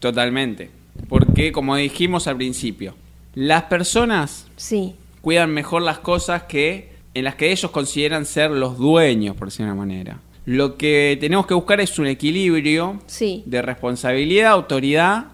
Totalmente. 0.00 0.70
Porque, 1.08 1.50
como 1.52 1.76
dijimos 1.76 2.26
al 2.28 2.36
principio, 2.36 2.94
las 3.34 3.64
personas 3.64 4.46
Sí. 4.56 4.94
cuidan 5.20 5.50
mejor 5.50 5.82
las 5.82 5.98
cosas 5.98 6.44
que 6.44 6.94
en 7.14 7.24
las 7.24 7.34
que 7.36 7.52
ellos 7.52 7.70
consideran 7.70 8.24
ser 8.26 8.50
los 8.50 8.76
dueños, 8.78 9.36
por 9.36 9.48
decir 9.48 9.64
de 9.66 9.72
una 9.72 9.80
manera. 9.80 10.18
Lo 10.46 10.76
que 10.76 11.16
tenemos 11.20 11.46
que 11.46 11.54
buscar 11.54 11.80
es 11.80 11.98
un 11.98 12.06
equilibrio 12.06 13.00
Sí. 13.06 13.42
de 13.46 13.62
responsabilidad, 13.62 14.52
autoridad 14.52 15.26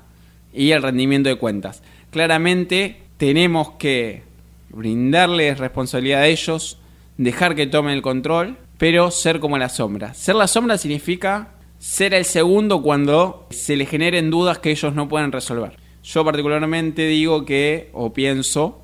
y 0.55 0.70
el 0.70 0.83
rendimiento 0.83 1.29
de 1.29 1.37
cuentas. 1.37 1.83
Claramente 2.11 2.99
tenemos 3.16 3.73
que 3.73 4.23
brindarles 4.70 5.59
responsabilidad 5.59 6.20
a 6.23 6.27
ellos, 6.27 6.79
dejar 7.16 7.55
que 7.57 7.66
tomen 7.66 7.94
el 7.94 8.03
control, 8.03 8.57
pero 8.79 9.11
ser 9.11 9.40
como 9.40 9.59
la 9.59 9.68
sombra. 9.68 10.14
Ser 10.14 10.37
la 10.37 10.46
sombra 10.46 10.79
significa 10.79 11.55
ser 11.79 12.14
el 12.14 12.25
segundo 12.25 12.83
cuando 12.83 13.46
se 13.51 13.77
le 13.77 13.87
generen 13.87 14.31
dudas 14.31 14.59
que 14.59 14.70
ellos 14.70 14.94
no 14.94 15.09
pueden 15.09 15.33
resolver. 15.33 15.77
Yo 16.03 16.25
particularmente 16.25 17.07
digo 17.09 17.44
que, 17.44 17.90
o 17.92 18.12
pienso, 18.12 18.83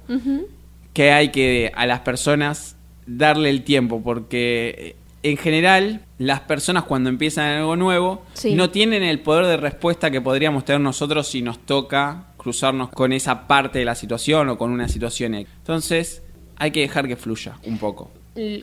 que 0.92 1.12
hay 1.12 1.30
que 1.30 1.72
a 1.74 1.86
las 1.86 2.00
personas 2.00 2.76
darle 3.06 3.50
el 3.50 3.62
tiempo, 3.62 4.02
porque 4.02 4.74
eh, 4.78 4.96
en 5.22 5.36
general 5.36 6.02
las 6.18 6.40
personas 6.40 6.84
cuando 6.84 7.10
empiezan 7.10 7.46
algo 7.58 7.76
nuevo 7.76 8.22
Sí. 8.32 8.54
no 8.54 8.70
tienen 8.70 9.02
el 9.02 9.20
poder 9.20 9.46
de 9.46 9.56
respuesta 9.58 10.10
que 10.10 10.20
podríamos 10.20 10.64
tener 10.64 10.80
nosotros 10.80 11.28
si 11.28 11.42
nos 11.42 11.58
toca 11.58 12.28
cruzarnos 12.36 12.88
con 12.90 13.12
esa 13.12 13.46
parte 13.46 13.80
de 13.80 13.84
la 13.84 13.94
situación 13.94 14.48
o 14.48 14.56
con 14.58 14.70
una 14.70 14.88
situación. 14.88 15.34
Entonces 15.34 16.22
hay 16.56 16.70
que 16.70 16.80
dejar 16.80 17.06
que 17.08 17.16
fluya 17.16 17.56
un 17.64 17.78
poco. 17.78 18.10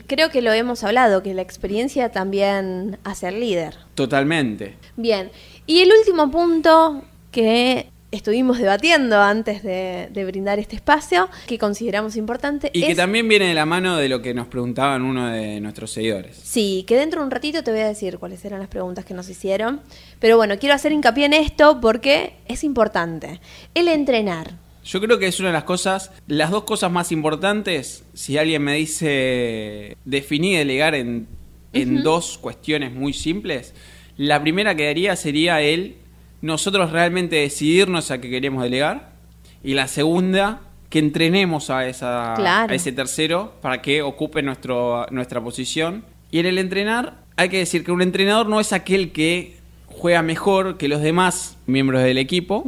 Creo 0.06 0.30
que 0.30 0.40
lo 0.40 0.52
hemos 0.52 0.84
hablado, 0.84 1.22
que 1.22 1.34
la 1.34 1.42
experiencia 1.42 2.10
también 2.12 2.98
hace 3.04 3.26
al 3.26 3.40
líder. 3.40 3.74
Totalmente. 3.94 4.76
Bien, 4.96 5.30
y 5.66 5.80
el 5.80 5.90
último 5.98 6.30
punto 6.30 7.02
que 7.32 7.88
estuvimos 8.14 8.58
debatiendo 8.58 9.20
antes 9.20 9.62
de, 9.62 10.08
de 10.10 10.24
brindar 10.24 10.58
este 10.58 10.76
espacio, 10.76 11.28
que 11.46 11.58
consideramos 11.58 12.16
importante, 12.16 12.70
Y 12.72 12.82
que 12.86 12.94
también 12.94 13.28
viene 13.28 13.48
de 13.48 13.54
la 13.54 13.66
mano 13.66 13.96
de 13.96 14.08
lo 14.08 14.22
que 14.22 14.34
nos 14.34 14.46
preguntaban 14.46 15.02
uno 15.02 15.28
de 15.28 15.60
nuestros 15.60 15.90
seguidores. 15.90 16.36
Sí, 16.42 16.84
que 16.86 16.96
dentro 16.96 17.20
de 17.20 17.26
un 17.26 17.30
ratito 17.30 17.62
te 17.62 17.70
voy 17.70 17.80
a 17.80 17.88
decir 17.88 18.18
cuáles 18.18 18.44
eran 18.44 18.60
las 18.60 18.68
preguntas 18.68 19.04
que 19.04 19.14
nos 19.14 19.28
hicieron. 19.28 19.80
Pero 20.20 20.36
bueno, 20.36 20.58
quiero 20.58 20.74
hacer 20.74 20.92
hincapié 20.92 21.26
en 21.26 21.32
esto 21.34 21.80
porque 21.80 22.34
es 22.46 22.64
importante. 22.64 23.40
El 23.74 23.88
entrenar. 23.88 24.52
Yo 24.84 25.00
creo 25.00 25.18
que 25.18 25.26
es 25.26 25.40
una 25.40 25.48
de 25.48 25.54
las 25.54 25.64
cosas, 25.64 26.12
las 26.26 26.50
dos 26.50 26.64
cosas 26.64 26.92
más 26.92 27.10
importantes, 27.10 28.04
si 28.12 28.36
alguien 28.36 28.62
me 28.62 28.74
dice 28.74 29.96
definir 30.04 30.54
y 30.54 30.58
delegar 30.58 30.94
en, 30.94 31.26
en 31.72 32.02
dos 32.02 32.36
cuestiones 32.38 32.92
muy 32.92 33.14
simples, 33.14 33.74
la 34.16 34.40
primera 34.40 34.76
que 34.76 34.84
daría 34.84 35.16
sería 35.16 35.60
el 35.62 35.96
nosotros 36.44 36.92
realmente 36.92 37.36
decidirnos 37.36 38.10
a 38.10 38.20
qué 38.20 38.28
queremos 38.28 38.62
delegar 38.62 39.12
y 39.62 39.72
la 39.74 39.88
segunda 39.88 40.60
que 40.90 40.98
entrenemos 40.98 41.70
a, 41.70 41.88
esa, 41.88 42.34
Claro. 42.36 42.72
a 42.72 42.76
ese 42.76 42.92
tercero 42.92 43.54
para 43.62 43.80
que 43.80 44.02
ocupe 44.02 44.42
nuestro, 44.42 45.06
nuestra 45.10 45.40
posición. 45.42 46.04
Y 46.30 46.40
en 46.40 46.46
el 46.46 46.58
entrenar 46.58 47.14
hay 47.36 47.48
que 47.48 47.58
decir 47.58 47.82
que 47.82 47.92
un 47.92 48.02
entrenador 48.02 48.46
no 48.46 48.60
es 48.60 48.72
aquel 48.74 49.10
que 49.10 49.56
juega 49.86 50.20
mejor 50.22 50.76
que 50.76 50.86
los 50.86 51.00
demás 51.00 51.56
miembros 51.66 52.02
del 52.02 52.18
equipo, 52.18 52.64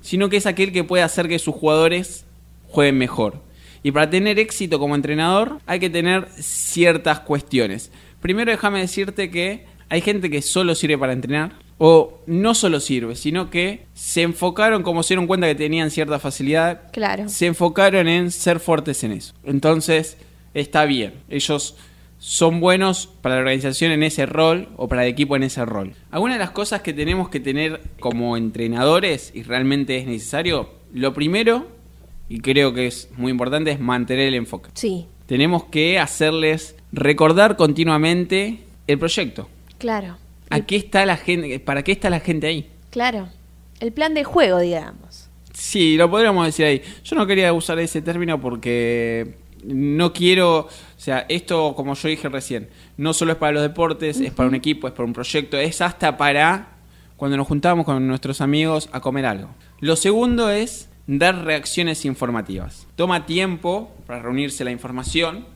sino 0.00 0.30
que 0.30 0.38
es 0.38 0.46
aquel 0.46 0.72
que 0.72 0.82
puede 0.84 1.02
hacer 1.02 1.28
que 1.28 1.38
sus 1.38 1.54
jugadores 1.54 2.24
jueguen 2.68 2.96
mejor. 2.96 3.42
Y 3.82 3.92
para 3.92 4.08
tener 4.08 4.38
éxito 4.38 4.78
como 4.78 4.94
entrenador 4.94 5.58
hay 5.66 5.80
que 5.80 5.90
tener 5.90 6.28
ciertas 6.38 7.20
cuestiones. 7.20 7.92
Primero 8.22 8.50
déjame 8.50 8.80
decirte 8.80 9.30
que 9.30 9.66
hay 9.90 10.00
gente 10.00 10.30
que 10.30 10.40
solo 10.40 10.74
sirve 10.74 10.96
para 10.98 11.12
entrenar, 11.12 11.52
o 11.78 12.18
no 12.26 12.54
solo 12.54 12.80
sirve, 12.80 13.14
sino 13.16 13.50
que 13.50 13.86
se 13.94 14.22
enfocaron, 14.22 14.82
como 14.82 15.02
se 15.02 15.14
dieron 15.14 15.26
cuenta 15.26 15.46
que 15.46 15.54
tenían 15.54 15.90
cierta 15.90 16.18
facilidad, 16.18 16.82
Claro. 16.92 17.28
se 17.28 17.46
enfocaron 17.46 18.08
en 18.08 18.30
ser 18.32 18.58
fuertes 18.60 19.04
en 19.04 19.12
eso. 19.12 19.34
Entonces, 19.44 20.18
está 20.54 20.84
bien. 20.86 21.14
Ellos 21.28 21.76
son 22.18 22.58
buenos 22.58 23.06
para 23.22 23.36
la 23.36 23.42
organización 23.42 23.92
en 23.92 24.02
ese 24.02 24.26
rol 24.26 24.68
o 24.76 24.88
para 24.88 25.04
el 25.04 25.08
equipo 25.12 25.36
en 25.36 25.44
ese 25.44 25.64
rol. 25.64 25.94
Algunas 26.10 26.34
de 26.36 26.40
las 26.40 26.50
cosas 26.50 26.80
que 26.82 26.92
tenemos 26.92 27.28
que 27.28 27.38
tener 27.38 27.80
como 28.00 28.36
entrenadores 28.36 29.30
y 29.34 29.44
realmente 29.44 29.98
es 29.98 30.06
necesario, 30.06 30.70
lo 30.92 31.14
primero, 31.14 31.68
y 32.28 32.40
creo 32.40 32.74
que 32.74 32.88
es 32.88 33.08
muy 33.16 33.30
importante, 33.30 33.70
es 33.70 33.78
mantener 33.78 34.26
el 34.28 34.34
enfoque. 34.34 34.70
Sí, 34.74 35.06
Tenemos 35.26 35.64
que 35.66 35.98
hacerles 36.00 36.74
recordar 36.90 37.56
continuamente 37.56 38.60
el 38.88 38.98
proyecto. 38.98 39.48
claro. 39.78 40.16
¿A 40.50 40.60
qué 40.60 40.76
está 40.76 41.06
la 41.06 41.16
gente? 41.16 41.60
¿Para 41.60 41.82
qué 41.82 41.92
está 41.92 42.10
la 42.10 42.20
gente 42.20 42.46
ahí? 42.46 42.70
Claro. 42.90 43.28
El 43.80 43.92
plan 43.92 44.14
de 44.14 44.24
juego, 44.24 44.58
digamos. 44.58 45.28
Sí, 45.52 45.96
lo 45.96 46.10
podríamos 46.10 46.46
decir 46.46 46.66
ahí. 46.66 46.82
Yo 47.04 47.16
no 47.16 47.26
quería 47.26 47.52
usar 47.52 47.78
ese 47.78 48.02
término 48.02 48.40
porque 48.40 49.36
no 49.64 50.12
quiero, 50.12 50.60
o 50.60 50.68
sea, 50.96 51.26
esto 51.28 51.74
como 51.74 51.94
yo 51.94 52.08
dije 52.08 52.28
recién, 52.28 52.68
no 52.96 53.12
solo 53.12 53.32
es 53.32 53.38
para 53.38 53.52
los 53.52 53.62
deportes, 53.62 54.20
es 54.20 54.32
para 54.32 54.48
un 54.48 54.54
equipo, 54.54 54.86
es 54.86 54.92
para 54.92 55.04
un 55.04 55.12
proyecto, 55.12 55.58
es 55.58 55.80
hasta 55.80 56.16
para 56.16 56.76
cuando 57.16 57.36
nos 57.36 57.48
juntamos 57.48 57.84
con 57.84 58.06
nuestros 58.06 58.40
amigos 58.40 58.88
a 58.92 59.00
comer 59.00 59.26
algo. 59.26 59.50
Lo 59.80 59.96
segundo 59.96 60.50
es 60.50 60.88
dar 61.08 61.44
reacciones 61.44 62.04
informativas. 62.04 62.86
Toma 62.94 63.26
tiempo 63.26 63.92
para 64.06 64.22
reunirse 64.22 64.64
la 64.64 64.70
información, 64.70 65.46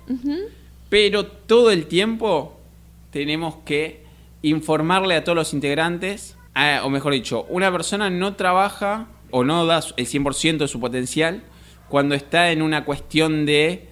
pero 0.89 1.27
todo 1.27 1.71
el 1.71 1.87
tiempo 1.87 2.59
tenemos 3.11 3.57
que 3.65 4.03
informarle 4.43 5.15
a 5.15 5.25
todos 5.25 5.37
los 5.37 5.55
integrantes, 5.55 6.37
o 6.83 6.91
mejor 6.91 7.13
dicho, 7.15 7.47
una 7.49 7.73
persona 7.73 8.11
no 8.11 8.35
trabaja 8.35 9.09
o 9.31 9.45
no 9.45 9.65
da 9.65 9.81
el 9.97 10.07
100% 10.07 10.59
de 10.59 10.69
su 10.69 10.79
potencial 10.81 11.45
cuando 11.89 12.15
está 12.15 12.51
en 12.51 12.63
una 12.63 12.85
cuestión 12.85 13.47
de 13.47 13.89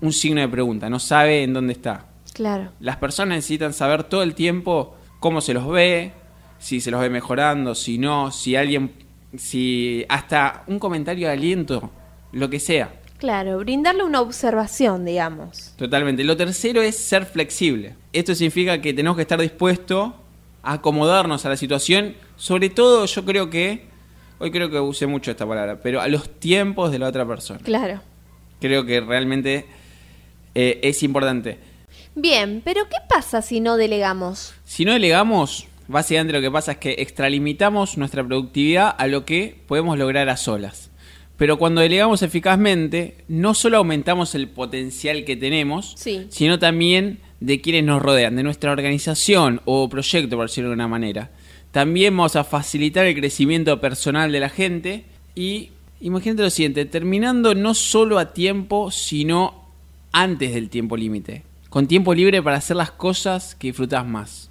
un 0.00 0.12
signo 0.12 0.40
de 0.40 0.48
pregunta, 0.48 0.90
no 0.90 0.98
sabe 0.98 1.42
en 1.42 1.52
dónde 1.52 1.72
está. 1.74 2.06
Claro. 2.32 2.72
Las 2.80 2.96
personas 2.96 3.36
necesitan 3.36 3.72
saber 3.72 4.04
todo 4.04 4.22
el 4.22 4.34
tiempo 4.34 4.96
cómo 5.20 5.40
se 5.40 5.54
los 5.54 5.68
ve, 5.68 6.12
si 6.58 6.80
se 6.80 6.90
los 6.90 7.00
ve 7.00 7.10
mejorando, 7.10 7.74
si 7.74 7.98
no, 7.98 8.30
si 8.30 8.56
alguien, 8.56 8.92
si 9.36 10.04
hasta 10.08 10.64
un 10.66 10.78
comentario 10.78 11.28
de 11.28 11.34
aliento, 11.34 11.90
lo 12.32 12.48
que 12.48 12.58
sea. 12.58 13.01
Claro, 13.22 13.58
brindarle 13.58 14.02
una 14.02 14.20
observación, 14.20 15.04
digamos. 15.04 15.74
Totalmente. 15.76 16.24
Lo 16.24 16.36
tercero 16.36 16.82
es 16.82 16.98
ser 16.98 17.24
flexible. 17.24 17.94
Esto 18.12 18.34
significa 18.34 18.80
que 18.80 18.92
tenemos 18.92 19.14
que 19.14 19.22
estar 19.22 19.40
dispuestos 19.40 20.10
a 20.60 20.72
acomodarnos 20.72 21.46
a 21.46 21.48
la 21.48 21.56
situación. 21.56 22.16
Sobre 22.34 22.68
todo, 22.68 23.06
yo 23.06 23.24
creo 23.24 23.48
que, 23.48 23.86
hoy 24.40 24.50
creo 24.50 24.72
que 24.72 24.80
usé 24.80 25.06
mucho 25.06 25.30
esta 25.30 25.46
palabra, 25.46 25.80
pero 25.80 26.00
a 26.00 26.08
los 26.08 26.30
tiempos 26.40 26.90
de 26.90 26.98
la 26.98 27.06
otra 27.06 27.24
persona. 27.24 27.60
Claro. 27.62 28.00
Creo 28.60 28.84
que 28.84 29.00
realmente 29.00 29.66
eh, 30.56 30.80
es 30.82 31.04
importante. 31.04 31.60
Bien, 32.16 32.60
pero 32.64 32.88
¿qué 32.88 32.96
pasa 33.08 33.40
si 33.40 33.60
no 33.60 33.76
delegamos? 33.76 34.52
Si 34.64 34.84
no 34.84 34.94
delegamos, 34.94 35.68
básicamente 35.86 36.32
lo 36.32 36.40
que 36.40 36.50
pasa 36.50 36.72
es 36.72 36.78
que 36.78 36.96
extralimitamos 36.98 37.96
nuestra 37.96 38.26
productividad 38.26 38.92
a 38.98 39.06
lo 39.06 39.24
que 39.24 39.62
podemos 39.68 39.96
lograr 39.96 40.28
a 40.28 40.36
solas. 40.36 40.90
Pero 41.42 41.58
cuando 41.58 41.80
delegamos 41.80 42.22
eficazmente, 42.22 43.16
no 43.26 43.52
solo 43.54 43.78
aumentamos 43.78 44.36
el 44.36 44.46
potencial 44.46 45.24
que 45.24 45.34
tenemos, 45.34 45.92
Sí. 45.96 46.28
sino 46.28 46.60
también 46.60 47.18
de 47.40 47.60
quienes 47.60 47.82
nos 47.82 48.00
rodean, 48.00 48.36
de 48.36 48.44
nuestra 48.44 48.70
organización 48.70 49.60
o 49.64 49.88
proyecto, 49.88 50.36
por 50.36 50.46
decirlo 50.46 50.70
de 50.70 50.74
una 50.74 50.86
manera. 50.86 51.32
También 51.72 52.16
vamos 52.16 52.36
a 52.36 52.44
facilitar 52.44 53.06
el 53.06 53.16
crecimiento 53.16 53.80
personal 53.80 54.30
de 54.30 54.38
la 54.38 54.50
gente 54.50 55.04
y 55.34 55.70
imagínate 56.00 56.44
lo 56.44 56.50
siguiente, 56.50 56.84
terminando 56.84 57.56
no 57.56 57.74
solo 57.74 58.20
a 58.20 58.32
tiempo, 58.32 58.92
sino 58.92 59.64
antes 60.12 60.54
del 60.54 60.70
tiempo 60.70 60.96
límite. 60.96 61.42
Con 61.70 61.88
tiempo 61.88 62.14
libre 62.14 62.40
para 62.40 62.58
hacer 62.58 62.76
las 62.76 62.92
cosas 62.92 63.56
que 63.56 63.66
disfrutas 63.66 64.06
más. 64.06 64.48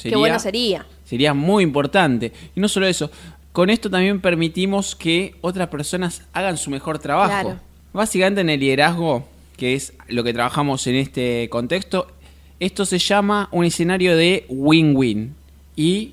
Qué 0.00 0.14
bueno 0.14 0.38
sería. 0.38 0.86
Sería 1.04 1.34
muy 1.34 1.64
importante. 1.64 2.32
Y 2.54 2.60
no 2.60 2.68
solo 2.68 2.86
eso, 2.86 3.10
con 3.52 3.70
esto 3.70 3.90
también 3.90 4.20
permitimos 4.20 4.94
que 4.94 5.34
otras 5.40 5.68
personas 5.68 6.22
hagan 6.32 6.56
su 6.56 6.70
mejor 6.70 6.98
trabajo. 6.98 7.30
Claro. 7.30 7.60
Básicamente 7.92 8.40
en 8.42 8.50
el 8.50 8.60
liderazgo, 8.60 9.26
que 9.56 9.74
es 9.74 9.92
lo 10.08 10.22
que 10.22 10.32
trabajamos 10.32 10.86
en 10.86 10.94
este 10.96 11.48
contexto, 11.50 12.06
esto 12.60 12.84
se 12.84 12.98
llama 12.98 13.48
un 13.52 13.64
escenario 13.64 14.16
de 14.16 14.44
win-win. 14.48 15.34
Y 15.74 16.12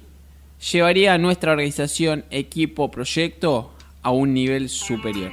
llevaría 0.72 1.14
a 1.14 1.18
nuestra 1.18 1.52
organización, 1.52 2.24
equipo, 2.32 2.90
proyecto 2.90 3.72
a 4.02 4.12
un 4.12 4.34
nivel 4.34 4.70
superior. 4.70 5.32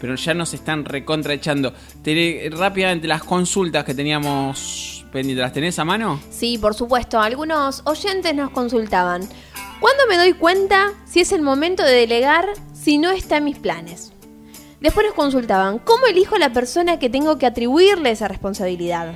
Pero 0.00 0.16
ya 0.16 0.34
nos 0.34 0.54
están 0.54 0.84
recontraechando. 0.84 1.72
Te- 2.02 2.50
Rápidamente, 2.52 3.06
las 3.08 3.22
consultas 3.22 3.84
que 3.84 3.94
teníamos 3.94 5.04
pendientes, 5.12 5.42
¿las 5.42 5.52
tenés 5.52 5.78
a 5.78 5.84
mano? 5.84 6.20
Sí, 6.30 6.58
por 6.58 6.74
supuesto. 6.74 7.20
Algunos 7.20 7.82
oyentes 7.84 8.34
nos 8.34 8.50
consultaban. 8.50 9.22
¿Cuándo 9.84 10.06
me 10.08 10.16
doy 10.16 10.32
cuenta 10.32 10.94
si 11.04 11.20
es 11.20 11.30
el 11.30 11.42
momento 11.42 11.82
de 11.82 11.92
delegar 11.92 12.48
si 12.72 12.96
no 12.96 13.10
está 13.10 13.36
en 13.36 13.44
mis 13.44 13.58
planes? 13.58 14.14
Después 14.80 15.04
nos 15.04 15.14
consultaban, 15.14 15.78
¿cómo 15.78 16.06
elijo 16.06 16.36
a 16.36 16.38
la 16.38 16.54
persona 16.54 16.98
que 16.98 17.10
tengo 17.10 17.36
que 17.36 17.44
atribuirle 17.44 18.10
esa 18.10 18.26
responsabilidad? 18.26 19.14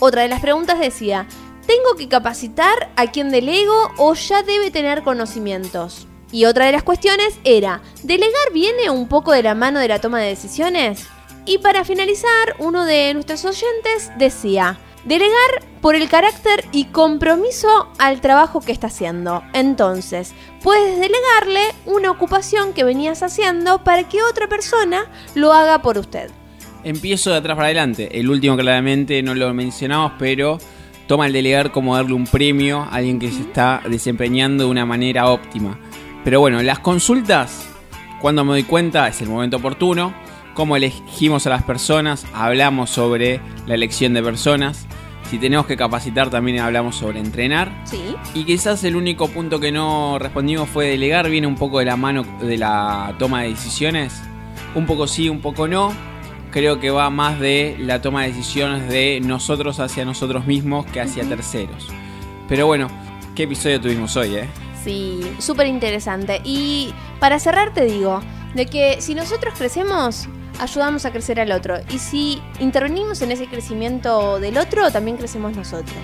Otra 0.00 0.22
de 0.22 0.28
las 0.28 0.40
preguntas 0.40 0.80
decía, 0.80 1.28
¿tengo 1.68 1.94
que 1.96 2.08
capacitar 2.08 2.90
a 2.96 3.12
quien 3.12 3.30
delego 3.30 3.92
o 3.96 4.14
ya 4.14 4.42
debe 4.42 4.72
tener 4.72 5.04
conocimientos? 5.04 6.08
Y 6.32 6.46
otra 6.46 6.66
de 6.66 6.72
las 6.72 6.82
cuestiones 6.82 7.38
era, 7.44 7.80
¿delegar 8.02 8.52
viene 8.52 8.90
un 8.90 9.06
poco 9.06 9.30
de 9.30 9.44
la 9.44 9.54
mano 9.54 9.78
de 9.78 9.86
la 9.86 10.00
toma 10.00 10.18
de 10.18 10.26
decisiones? 10.26 11.06
Y 11.46 11.58
para 11.58 11.84
finalizar, 11.84 12.56
uno 12.58 12.84
de 12.84 13.14
nuestros 13.14 13.44
oyentes 13.44 14.10
decía, 14.18 14.76
Delegar 15.04 15.62
por 15.82 15.94
el 15.96 16.08
carácter 16.08 16.64
y 16.72 16.86
compromiso 16.86 17.90
al 17.98 18.22
trabajo 18.22 18.60
que 18.62 18.72
está 18.72 18.86
haciendo. 18.86 19.42
Entonces, 19.52 20.32
puedes 20.62 20.98
delegarle 20.98 21.60
una 21.84 22.10
ocupación 22.10 22.72
que 22.72 22.84
venías 22.84 23.22
haciendo 23.22 23.84
para 23.84 24.08
que 24.08 24.22
otra 24.22 24.48
persona 24.48 25.04
lo 25.34 25.52
haga 25.52 25.82
por 25.82 25.98
usted. 25.98 26.30
Empiezo 26.84 27.30
de 27.30 27.36
atrás 27.36 27.54
para 27.54 27.66
adelante. 27.66 28.18
El 28.18 28.30
último 28.30 28.56
claramente 28.56 29.22
no 29.22 29.34
lo 29.34 29.52
mencionamos, 29.52 30.12
pero 30.18 30.58
toma 31.06 31.26
el 31.26 31.34
delegar 31.34 31.70
como 31.70 31.96
darle 31.96 32.14
un 32.14 32.26
premio 32.26 32.80
a 32.80 32.94
alguien 32.94 33.18
que 33.18 33.30
se 33.30 33.42
está 33.42 33.82
desempeñando 33.86 34.64
de 34.64 34.70
una 34.70 34.86
manera 34.86 35.28
óptima. 35.28 35.78
Pero 36.24 36.40
bueno, 36.40 36.62
las 36.62 36.78
consultas, 36.78 37.68
cuando 38.22 38.42
me 38.42 38.52
doy 38.52 38.62
cuenta, 38.62 39.06
es 39.06 39.20
el 39.20 39.28
momento 39.28 39.58
oportuno. 39.58 40.14
Cómo 40.54 40.76
elegimos 40.76 41.46
a 41.46 41.50
las 41.50 41.62
personas, 41.62 42.24
hablamos 42.32 42.88
sobre 42.88 43.40
la 43.66 43.74
elección 43.74 44.14
de 44.14 44.22
personas. 44.22 44.86
Si 45.34 45.40
tenemos 45.40 45.66
que 45.66 45.76
capacitar, 45.76 46.30
también 46.30 46.60
hablamos 46.60 46.94
sobre 46.94 47.18
entrenar. 47.18 47.82
Sí. 47.82 48.14
Y 48.34 48.44
quizás 48.44 48.84
el 48.84 48.94
único 48.94 49.26
punto 49.26 49.58
que 49.58 49.72
no 49.72 50.16
respondimos 50.20 50.68
fue 50.68 50.86
delegar. 50.86 51.28
Viene 51.28 51.48
un 51.48 51.56
poco 51.56 51.80
de 51.80 51.86
la 51.86 51.96
mano 51.96 52.22
de 52.40 52.56
la 52.56 53.16
toma 53.18 53.42
de 53.42 53.48
decisiones. 53.48 54.22
Un 54.76 54.86
poco 54.86 55.08
sí, 55.08 55.28
un 55.28 55.40
poco 55.40 55.66
no. 55.66 55.92
Creo 56.52 56.78
que 56.78 56.90
va 56.90 57.10
más 57.10 57.40
de 57.40 57.74
la 57.80 58.00
toma 58.00 58.22
de 58.22 58.28
decisiones 58.28 58.88
de 58.88 59.20
nosotros 59.24 59.80
hacia 59.80 60.04
nosotros 60.04 60.46
mismos 60.46 60.86
que 60.86 61.00
hacia 61.00 61.28
terceros. 61.28 61.88
Pero 62.48 62.68
bueno, 62.68 62.86
¿qué 63.34 63.42
episodio 63.42 63.80
tuvimos 63.80 64.16
hoy, 64.16 64.36
eh? 64.36 64.48
Sí, 64.84 65.20
súper 65.40 65.66
interesante. 65.66 66.42
Y 66.44 66.94
para 67.18 67.40
cerrar 67.40 67.74
te 67.74 67.86
digo, 67.86 68.22
de 68.54 68.66
que 68.66 69.00
si 69.00 69.16
nosotros 69.16 69.54
crecemos, 69.58 70.28
ayudamos 70.58 71.04
a 71.04 71.12
crecer 71.12 71.40
al 71.40 71.52
otro. 71.52 71.76
Y 71.90 71.98
si 71.98 72.42
intervenimos 72.60 73.22
en 73.22 73.32
ese 73.32 73.46
crecimiento 73.46 74.38
del 74.40 74.58
otro, 74.58 74.90
también 74.90 75.16
crecemos 75.16 75.56
nosotros. 75.56 75.98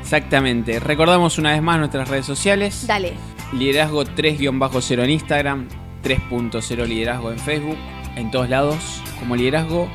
Exactamente. 0.00 0.78
Recordamos 0.78 1.38
una 1.38 1.52
vez 1.52 1.62
más 1.62 1.78
nuestras 1.78 2.08
redes 2.08 2.26
sociales. 2.26 2.86
Dale. 2.86 3.14
Liderazgo 3.52 4.04
3-0 4.04 5.04
en 5.04 5.10
Instagram, 5.10 5.68
3.0 6.02 6.86
liderazgo 6.86 7.30
en 7.30 7.38
Facebook, 7.38 7.78
en 8.16 8.30
todos 8.30 8.48
lados 8.48 9.02
como 9.18 9.36
liderazgo 9.36 9.88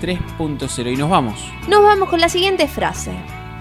3.0 0.00 0.92
y 0.92 0.96
nos 0.96 1.10
vamos. 1.10 1.40
Nos 1.68 1.82
vamos 1.82 2.08
con 2.08 2.20
la 2.20 2.28
siguiente 2.28 2.68
frase. 2.68 3.12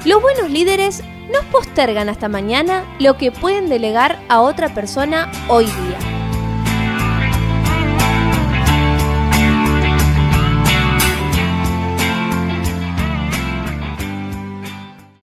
Los 0.06 0.22
buenos 0.22 0.50
líderes 0.50 1.04
no 1.32 1.40
postergan 1.52 2.10
hasta 2.10 2.28
mañana 2.28 2.84
lo 3.00 3.18
que 3.18 3.32
pueden 3.32 3.70
delegar 3.70 4.20
a 4.28 4.42
otra 4.42 4.74
persona 4.74 5.32
hoy 5.48 5.66
día. 5.66 6.13